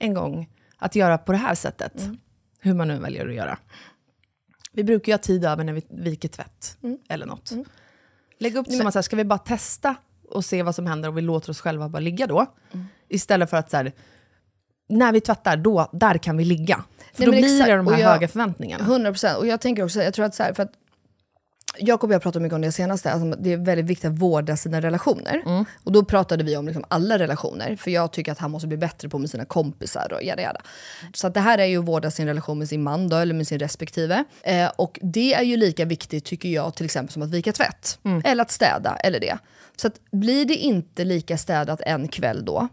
en 0.00 0.14
gång 0.14 0.48
att 0.78 0.94
göra 0.96 1.18
på 1.18 1.32
det 1.32 1.38
här 1.38 1.54
sättet? 1.54 1.92
Hur 2.60 2.74
man 2.74 2.88
nu 2.88 2.98
väljer 2.98 3.28
att 3.28 3.34
göra. 3.34 3.58
Vi 4.72 4.84
brukar 4.84 5.12
ju 5.12 5.14
ha 5.14 5.18
tid 5.18 5.44
över 5.44 5.64
när 5.64 5.72
vi 5.72 5.82
viker 5.90 6.28
tvätt, 6.28 6.78
eller 7.08 7.26
något. 7.26 7.52
Lägg 8.40 8.56
upp 8.56 8.66
det 8.66 8.76
som 8.76 8.86
att, 8.86 8.92
så 8.92 8.98
här, 8.98 9.02
ska 9.02 9.16
vi 9.16 9.24
bara 9.24 9.38
testa 9.38 9.94
och 10.30 10.44
se 10.44 10.62
vad 10.62 10.74
som 10.74 10.86
händer 10.86 11.08
och 11.08 11.16
vi 11.16 11.22
låter 11.22 11.50
oss 11.50 11.60
själva 11.60 11.88
bara 11.88 12.00
ligga 12.00 12.26
då? 12.26 12.46
Istället 13.08 13.50
för 13.50 13.56
att 13.56 13.70
så 13.70 13.76
här, 13.76 13.92
när 14.88 15.12
vi 15.12 15.20
tvättar, 15.20 15.56
då, 15.56 15.90
där 15.92 16.18
kan 16.18 16.36
vi 16.36 16.44
ligga. 16.44 16.84
För 17.12 17.20
Nej, 17.20 17.26
då 17.26 17.32
blir 17.32 17.44
exakt. 17.44 17.70
det 17.70 17.76
de 17.76 17.86
här 17.86 17.98
jag- 17.98 18.08
höga 18.10 18.28
förväntningarna. 18.28 18.84
100 18.84 19.10
procent. 19.12 19.38
Och 19.38 19.46
jag 19.46 19.60
tänker 19.60 19.84
också, 19.84 20.02
jag 20.02 20.14
tror 20.14 20.26
att 20.26 20.34
så 20.34 20.42
här, 20.42 20.52
för 20.52 20.62
att 20.62 20.72
Jakob 21.80 22.10
och 22.10 22.14
jag 22.14 22.22
pratade 22.22 22.42
mycket 22.42 22.54
om 22.54 22.60
det 22.60 22.72
senaste, 22.72 23.12
alltså 23.12 23.40
det 23.42 23.52
är 23.52 23.56
väldigt 23.56 23.86
viktigt 23.86 24.10
att 24.10 24.18
vårda 24.18 24.56
sina 24.56 24.80
relationer. 24.80 25.42
Mm. 25.46 25.64
Och 25.84 25.92
då 25.92 26.04
pratade 26.04 26.44
vi 26.44 26.56
om 26.56 26.66
liksom 26.66 26.84
alla 26.88 27.18
relationer, 27.18 27.76
för 27.76 27.90
jag 27.90 28.12
tycker 28.12 28.32
att 28.32 28.38
han 28.38 28.50
måste 28.50 28.68
bli 28.68 28.76
bättre 28.76 29.08
på 29.08 29.18
med 29.18 29.30
sina 29.30 29.44
kompisar 29.44 30.12
och 30.12 30.22
jada 30.22 30.42
jada. 30.42 30.60
Så 31.14 31.28
det 31.28 31.40
här 31.40 31.58
är 31.58 31.64
ju 31.64 31.78
att 31.78 31.84
vårda 31.84 32.10
sin 32.10 32.26
relation 32.26 32.58
med 32.58 32.68
sin 32.68 32.82
man 32.82 33.08
då, 33.08 33.16
eller 33.16 33.34
med 33.34 33.48
sin 33.48 33.58
respektive. 33.58 34.24
Eh, 34.42 34.70
och 34.76 34.98
det 35.02 35.34
är 35.34 35.42
ju 35.42 35.56
lika 35.56 35.84
viktigt 35.84 36.24
tycker 36.24 36.48
jag 36.48 36.74
till 36.74 36.84
exempel 36.84 37.12
som 37.12 37.22
att 37.22 37.30
vika 37.30 37.52
tvätt. 37.52 37.98
Mm. 38.04 38.22
Eller 38.24 38.42
att 38.42 38.50
städa, 38.50 38.96
eller 38.96 39.20
det. 39.20 39.38
Så 39.76 39.86
att 39.86 40.00
blir 40.10 40.44
det 40.44 40.56
inte 40.56 41.04
lika 41.04 41.38
städat 41.38 41.80
en 41.80 42.08
kväll 42.08 42.44
då, 42.44 42.68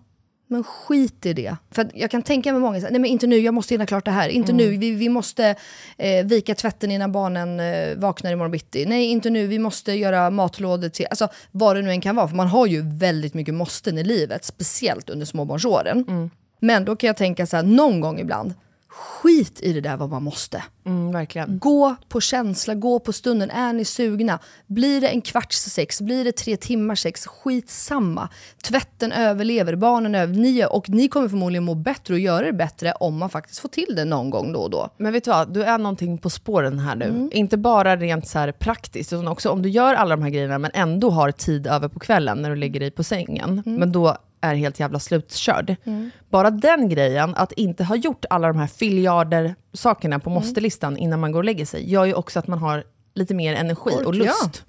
men 0.55 0.63
skit 0.63 1.25
i 1.25 1.33
det. 1.33 1.55
För 1.71 1.91
jag 1.93 2.11
kan 2.11 2.21
tänka 2.21 2.51
mig 2.51 2.61
många 2.61 2.79
nej 2.79 2.91
men 2.91 3.05
inte 3.05 3.27
nu, 3.27 3.37
jag 3.37 3.53
måste 3.53 3.73
hinna 3.73 3.85
klart 3.85 4.05
det 4.05 4.11
här. 4.11 4.29
Inte 4.29 4.53
nu, 4.53 4.77
vi, 4.77 4.91
vi 4.91 5.09
måste 5.09 5.55
eh, 5.97 6.25
vika 6.25 6.55
tvätten 6.55 6.91
innan 6.91 7.11
barnen 7.11 7.59
eh, 7.59 7.97
vaknar 7.97 8.31
imorgon 8.31 8.51
bitti. 8.51 8.85
Nej, 8.85 9.05
inte 9.05 9.29
nu, 9.29 9.47
vi 9.47 9.59
måste 9.59 9.93
göra 9.93 10.29
matlådor 10.29 10.89
till, 10.89 11.07
alltså 11.09 11.27
vad 11.51 11.75
det 11.75 11.81
nu 11.81 11.89
än 11.89 12.01
kan 12.01 12.15
vara. 12.15 12.27
För 12.27 12.35
man 12.35 12.47
har 12.47 12.67
ju 12.67 12.81
väldigt 12.97 13.33
mycket 13.33 13.53
måsten 13.53 13.97
i 13.97 14.03
livet, 14.03 14.45
speciellt 14.45 15.09
under 15.09 15.25
småbarnsåren. 15.25 16.29
Men 16.59 16.85
då 16.85 16.95
kan 16.95 17.07
jag 17.07 17.17
tänka 17.17 17.45
så 17.45 17.55
här, 17.55 17.63
någon 17.63 18.01
gång 18.01 18.19
ibland, 18.19 18.53
skit 18.95 19.59
i 19.61 19.73
det 19.73 19.81
där 19.81 19.97
vad 19.97 20.09
man 20.09 20.23
måste. 20.23 20.63
Mm. 20.85 21.59
Gå 21.59 21.95
på 22.09 22.21
känsla, 22.21 22.75
gå 22.75 22.99
på 22.99 23.13
stunden. 23.13 23.51
Är 23.51 23.73
ni 23.73 23.85
sugna? 23.85 24.39
Blir 24.67 25.01
det 25.01 25.07
en 25.07 25.21
kvarts 25.21 25.57
sex? 25.57 26.01
Blir 26.01 26.23
det 26.23 26.31
tre 26.31 26.57
timmars 26.57 26.99
sex? 26.99 27.27
Skitsamma. 27.27 28.29
Tvätten 28.63 29.11
överlever, 29.11 29.75
barnen 29.75 30.15
överlever. 30.15 30.41
Ni, 30.41 30.65
och 30.69 30.89
ni 30.89 31.07
kommer 31.07 31.29
förmodligen 31.29 31.63
må 31.63 31.75
bättre 31.75 32.13
och 32.13 32.19
göra 32.19 32.45
det 32.45 32.53
bättre 32.53 32.91
om 32.91 33.17
man 33.17 33.29
faktiskt 33.29 33.59
får 33.59 33.69
till 33.69 33.95
det 33.95 34.05
någon 34.05 34.29
gång 34.29 34.53
då 34.53 34.59
och 34.59 34.69
då. 34.69 34.89
Men 34.97 35.13
vet 35.13 35.23
du 35.23 35.31
vad, 35.31 35.53
du 35.53 35.63
är 35.63 35.77
någonting 35.77 36.17
på 36.17 36.29
spåren 36.29 36.79
här 36.79 36.95
nu. 36.95 37.05
Mm. 37.05 37.29
Inte 37.33 37.57
bara 37.57 37.95
rent 37.95 38.27
så 38.27 38.51
praktiskt, 38.59 39.13
utan 39.13 39.27
också 39.27 39.49
om 39.49 39.61
du 39.61 39.69
gör 39.69 39.93
alla 39.93 40.15
de 40.15 40.23
här 40.23 40.29
grejerna 40.29 40.57
men 40.57 40.71
ändå 40.73 41.09
har 41.09 41.31
tid 41.31 41.67
över 41.67 41.87
på 41.87 41.99
kvällen 41.99 42.41
när 42.41 42.49
du 42.49 42.55
lägger 42.55 42.79
dig 42.79 42.91
på 42.91 43.03
sängen, 43.03 43.63
Mm. 43.65 43.79
men 43.79 43.91
då 43.91 44.17
är 44.45 44.55
helt 44.55 44.79
jävla 44.79 44.99
slutkörd. 44.99 45.75
Bara 46.29 46.49
den 46.49 46.89
grejen, 46.89 47.35
att 47.35 47.51
inte 47.51 47.83
ha 47.83 47.95
gjort 47.95 48.25
alla 48.29 48.47
de 48.47 48.57
här 48.57 48.67
filjarder 48.67 49.55
sakerna 49.73 50.15
Mm. 50.15 50.21
på 50.21 50.29
måste-listan 50.29 50.97
innan 50.97 51.19
man 51.19 51.31
går 51.31 51.39
och 51.39 51.45
lägger 51.45 51.65
sig, 51.65 51.91
gör 51.91 52.05
ju 52.05 52.13
också 52.13 52.39
att 52.39 52.47
man 52.47 52.59
har 52.59 52.83
lite 53.15 53.33
mer 53.33 53.53
energi 53.55 53.91
Ork, 53.91 54.07
och 54.07 54.15
lust. 54.15 54.63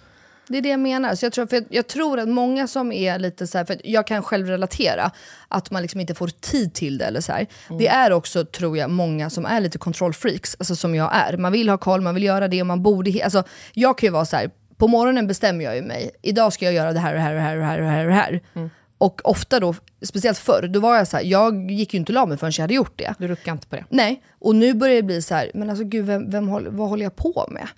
Det 0.49 0.59
är 0.59 0.63
det 0.63 0.69
jag 0.69 0.81
menar. 0.81 1.15
Så 1.15 1.27
jag, 1.27 1.33
tror, 1.33 1.47
för 1.47 1.57
jag, 1.57 1.65
jag 1.71 1.87
tror 1.87 2.19
att 2.21 2.29
många 2.29 2.67
som 2.67 2.93
är 2.93 3.19
lite 3.19 3.47
så 3.47 3.59
här, 3.59 3.65
för 3.65 3.77
jag 3.85 4.07
kan 4.07 4.23
själv 4.23 4.47
relatera, 4.47 5.11
att 5.49 5.71
man 5.71 5.83
liksom 5.83 6.01
inte 6.01 6.15
får 6.15 6.29
tid 6.29 6.75
till 6.75 6.99
det 6.99 7.05
eller 7.05 7.21
så 7.21 7.33
här. 7.33 7.47
Det 7.79 7.89
är 7.89 8.13
också, 8.13 8.45
tror 8.45 8.79
jag, 8.79 8.91
många 8.91 9.31
som 9.31 9.47
är 9.47 9.61
lite 9.61 9.79
kontrollfreaks, 9.79 10.57
alltså 10.59 10.77
som 10.77 10.95
jag 10.95 11.11
är. 11.17 11.37
Man 11.37 11.53
vill 11.53 11.69
ha 11.69 11.79
koll, 11.79 12.01
man 12.01 12.15
vill 12.15 12.25
göra 12.25 12.49
det 12.49 12.61
och 12.61 12.67
man 12.67 12.83
borde... 12.83 13.25
Alltså, 13.25 13.43
jag 13.73 13.99
kan 13.99 14.07
ju 14.07 14.11
vara 14.13 14.25
så 14.25 14.37
här, 14.37 14.51
på 14.77 14.89
morgonen 14.89 15.27
bestämmer 15.27 15.65
jag 15.65 15.77
ju 15.77 15.83
mig, 15.83 16.11
idag 16.23 16.53
ska 16.53 16.65
jag 16.65 16.75
göra 16.75 16.93
det 16.93 17.01
här 17.01 17.13
och 17.13 17.19
det 17.19 17.41
här 17.41 17.55
och 17.57 17.61
det 17.61 17.67
här 17.67 17.79
och 17.79 17.85
det 17.85 17.91
här 17.91 18.05
och 18.05 18.11
det 18.11 18.15
här. 18.17 18.41
Här. 18.55 18.71
Och 18.99 19.21
ofta 19.25 19.61
då, 19.61 19.75
speciellt 20.03 20.39
förr, 20.39 20.69
då 20.69 20.81
var 20.81 20.97
jag 20.97 21.09
så 21.09 21.17
här, 21.17 21.25
jag 21.25 21.71
gick 21.71 21.95
ju 21.95 21.99
inte 22.01 22.13
och 22.13 22.15
la 22.15 22.27
mig 22.27 22.39
förrän 22.39 22.53
jag 22.57 22.63
hade 22.63 22.75
gjort 22.75 22.99
det. 22.99 23.15
Du 23.19 23.29
ruckar 23.29 23.53
inte 23.53 23.67
på 23.67 23.77
det. 23.77 23.85
Nej, 23.89 24.23
och 24.39 24.55
nu 24.55 24.75
börjar 24.75 24.95
det 24.95 25.03
bli 25.03 25.23
så 25.23 25.35
här, 25.35 25.51
men 25.55 25.71
alltså 25.71 25.85
gud, 25.85 26.07
vem, 26.07 26.31
vem 26.31 26.49
håller, 26.49 26.71
vad 26.71 26.89
håller 26.89 27.05
jag 27.05 27.17
på 27.17 27.49
med? 27.51 27.69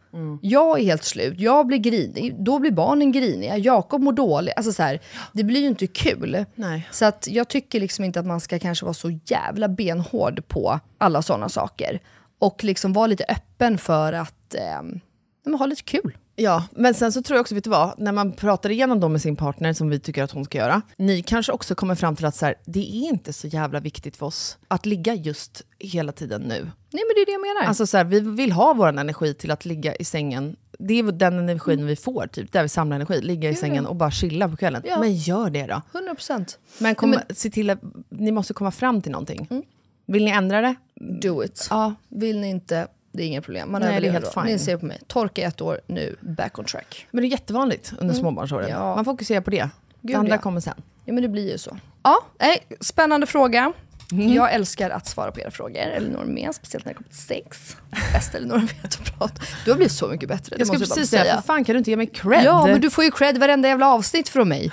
Jag 0.42 0.80
är 0.80 0.84
helt 0.84 1.04
slut, 1.04 1.40
jag 1.40 1.66
blir 1.66 1.78
grinig, 1.78 2.34
då 2.38 2.58
blir 2.58 2.70
barnen 2.70 3.12
griniga, 3.12 3.56
Jakob 3.56 4.02
mår 4.02 4.12
dåligt. 4.12 4.54
Alltså 4.56 4.72
så 4.72 4.82
här, 4.82 5.00
det 5.32 5.44
blir 5.44 5.60
ju 5.60 5.66
inte 5.66 5.86
kul. 5.86 6.44
Nej. 6.54 6.88
Så 6.90 7.04
att 7.04 7.28
jag 7.30 7.48
tycker 7.48 7.80
liksom 7.80 8.04
inte 8.04 8.20
att 8.20 8.26
man 8.26 8.40
ska 8.40 8.58
kanske 8.58 8.84
vara 8.84 8.94
så 8.94 9.18
jävla 9.24 9.68
benhård 9.68 10.48
på 10.48 10.80
alla 10.98 11.22
sådana 11.22 11.48
saker. 11.48 12.00
Och 12.38 12.64
liksom 12.64 12.92
vara 12.92 13.06
lite 13.06 13.24
öppen 13.28 13.78
för 13.78 14.12
att 14.12 14.54
eh, 14.54 15.56
ha 15.58 15.66
lite 15.66 15.82
kul. 15.82 16.16
Ja, 16.40 16.64
men 16.70 16.94
sen 16.94 17.12
så 17.12 17.22
tror 17.22 17.36
jag 17.36 17.40
också, 17.40 17.54
vet 17.54 17.64
du 17.64 17.70
vad, 17.70 17.94
när 17.98 18.12
man 18.12 18.32
pratar 18.32 18.70
igenom 18.70 19.00
dem 19.00 19.12
med 19.12 19.22
sin 19.22 19.36
partner, 19.36 19.72
som 19.72 19.88
vi 19.88 20.00
tycker 20.00 20.22
att 20.22 20.30
hon 20.30 20.44
ska 20.44 20.58
göra, 20.58 20.82
ni 20.96 21.22
kanske 21.22 21.52
också 21.52 21.74
kommer 21.74 21.94
fram 21.94 22.16
till 22.16 22.24
att 22.24 22.34
så 22.34 22.46
här, 22.46 22.54
det 22.64 22.80
är 22.80 23.08
inte 23.08 23.32
så 23.32 23.46
jävla 23.46 23.80
viktigt 23.80 24.16
för 24.16 24.26
oss 24.26 24.58
att 24.68 24.86
ligga 24.86 25.14
just 25.14 25.62
hela 25.78 26.12
tiden 26.12 26.42
nu. 26.42 26.70
Nej 26.90 27.02
men 27.06 27.14
det 27.14 27.20
är 27.20 27.26
det 27.26 27.32
jag 27.32 27.40
menar. 27.40 27.68
Alltså 27.68 27.86
så 27.86 27.96
här, 27.96 28.04
vi 28.04 28.20
vill 28.20 28.52
ha 28.52 28.72
vår 28.72 28.88
energi 28.88 29.34
till 29.34 29.50
att 29.50 29.64
ligga 29.64 29.94
i 29.94 30.04
sängen. 30.04 30.56
Det 30.78 30.94
är 30.94 31.12
den 31.12 31.38
energin 31.38 31.86
vi 31.86 31.96
får, 31.96 32.26
typ, 32.26 32.52
där 32.52 32.62
vi 32.62 32.68
samlar 32.68 32.96
energi. 32.96 33.20
Ligga 33.20 33.50
i 33.50 33.54
sängen 33.54 33.86
och 33.86 33.96
bara 33.96 34.10
chilla 34.10 34.48
på 34.48 34.56
kvällen. 34.56 34.82
Ja. 34.84 35.00
Men 35.00 35.14
gör 35.14 35.50
det 35.50 35.66
då. 35.66 35.82
100%. 35.92 36.56
Men, 36.78 36.94
kom, 36.94 37.10
Nej, 37.10 37.20
se 37.30 37.50
till 37.50 37.70
att 37.70 37.80
ni 38.08 38.32
måste 38.32 38.54
komma 38.54 38.70
fram 38.70 39.02
till 39.02 39.12
någonting. 39.12 39.64
Vill 40.06 40.24
ni 40.24 40.30
ändra 40.30 40.60
det? 40.60 40.74
Do 41.20 41.44
it. 41.44 41.66
Ja. 41.70 41.94
Vill 42.08 42.40
ni 42.40 42.50
inte, 42.50 42.88
det 43.12 43.22
är 43.22 43.26
inga 43.26 43.42
problem. 43.42 43.72
Man 43.72 43.80
Nej, 43.80 44.00
det 44.00 44.06
är 44.06 44.12
helt. 44.12 44.36
Ni 44.44 44.58
ser 44.58 44.76
på 44.76 44.86
mig, 44.86 45.00
torka 45.06 45.42
i 45.42 45.44
ett 45.44 45.60
år, 45.60 45.80
nu 45.86 46.16
back 46.20 46.58
on 46.58 46.64
track. 46.64 47.06
Men 47.10 47.22
det 47.22 47.28
är 47.28 47.30
jättevanligt 47.30 47.92
under 47.98 48.14
småbarnsåren. 48.14 48.70
Ja. 48.70 48.94
Man 48.94 49.04
fokuserar 49.04 49.40
på 49.40 49.50
det. 49.50 49.56
Gud, 49.56 49.70
det 50.00 50.14
andra 50.14 50.34
ja. 50.34 50.38
kommer 50.38 50.60
sen. 50.60 50.82
Ja 51.04 51.12
men 51.12 51.22
det 51.22 51.28
blir 51.28 51.52
ju 51.52 51.58
så. 51.58 51.78
Ja, 52.02 52.18
nej, 52.38 52.66
spännande 52.80 53.26
fråga. 53.26 53.72
Mm. 54.12 54.32
Jag 54.32 54.52
älskar 54.52 54.90
att 54.90 55.06
svara 55.06 55.32
på 55.32 55.40
era 55.40 55.50
frågor, 55.50 55.78
Elinor 55.78 56.24
med, 56.24 56.54
speciellt 56.54 56.84
när 56.84 56.92
det 56.92 56.96
kommer 56.96 57.08
till 57.08 57.18
sex. 57.18 57.76
Bästa 58.12 58.38
Elinor 58.38 58.58
vet 58.58 58.84
att 58.84 59.18
prata. 59.18 59.42
Du 59.64 59.70
har 59.70 59.76
blivit 59.76 59.92
så 59.92 60.08
mycket 60.08 60.28
bättre, 60.28 60.56
Jag 60.58 60.68
måste 60.68 60.86
precis 60.86 61.10
säga, 61.10 61.34
för 61.34 61.42
fan 61.42 61.64
kan 61.64 61.72
du 61.72 61.78
inte 61.78 61.90
ge 61.90 61.96
mig 61.96 62.06
cred? 62.06 62.44
Ja, 62.44 62.66
men 62.66 62.80
du 62.80 62.90
får 62.90 63.04
ju 63.04 63.10
cred 63.10 63.38
varenda 63.38 63.68
jävla 63.68 63.88
avsnitt 63.88 64.28
från 64.28 64.48
mig. 64.48 64.72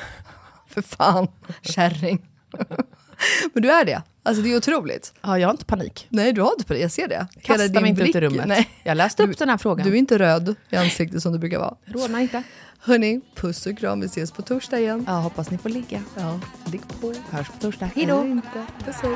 För 0.68 0.82
fan, 0.82 1.28
kärring. 1.62 2.28
men 3.54 3.64
du 3.64 3.72
är 3.72 3.86
det. 3.86 4.02
Alltså 4.26 4.44
det 4.44 4.52
är 4.54 4.58
otroligt. 4.58 5.14
Ja, 5.22 5.40
jag 5.40 5.48
har 5.48 5.54
inte 5.54 5.66
panik. 5.66 6.08
Nej, 6.10 6.34
du 6.34 6.42
har 6.42 6.52
inte 6.60 6.74
det, 6.74 6.80
jag 6.80 6.92
ser 6.92 7.08
det. 7.08 7.28
Kasta 7.42 7.82
mig 7.82 7.90
inte 7.90 8.04
ut 8.04 8.16
i 8.16 8.22
rummet. 8.22 8.48
Nej. 8.48 8.70
Jag 8.84 8.98
läste 8.98 9.24
upp 9.24 9.30
Du- 9.30 9.36
den 9.36 9.50
här 9.50 9.58
frågan. 9.58 9.88
Du 9.88 9.94
är 9.94 9.98
inte 10.00 10.18
röd 10.20 10.56
i 10.70 10.76
ansiktet 10.76 11.22
som 11.24 11.34
du 11.34 11.40
brukar 11.40 11.60
vara. 11.60 11.76
Rodna 11.86 12.22
inte. 12.22 12.44
Hörni, 12.80 13.22
puss 13.36 13.66
och 13.66 13.78
kram, 13.78 14.00
vi 14.00 14.06
ses 14.06 14.32
på 14.32 14.42
torsdag 14.42 14.80
igen. 14.80 15.04
Ja, 15.08 15.14
hoppas 15.14 15.52
ni 15.52 15.58
får 15.58 15.70
ligga. 15.70 16.04
Ja, 16.18 16.40
ligg 16.72 16.82
på. 17.02 17.14
Hörs 17.32 17.48
på 17.48 17.58
torsdag. 17.62 17.90
Hej 17.96 18.06
då! 18.06 18.42
Puss 18.86 18.96
hej. 19.02 19.16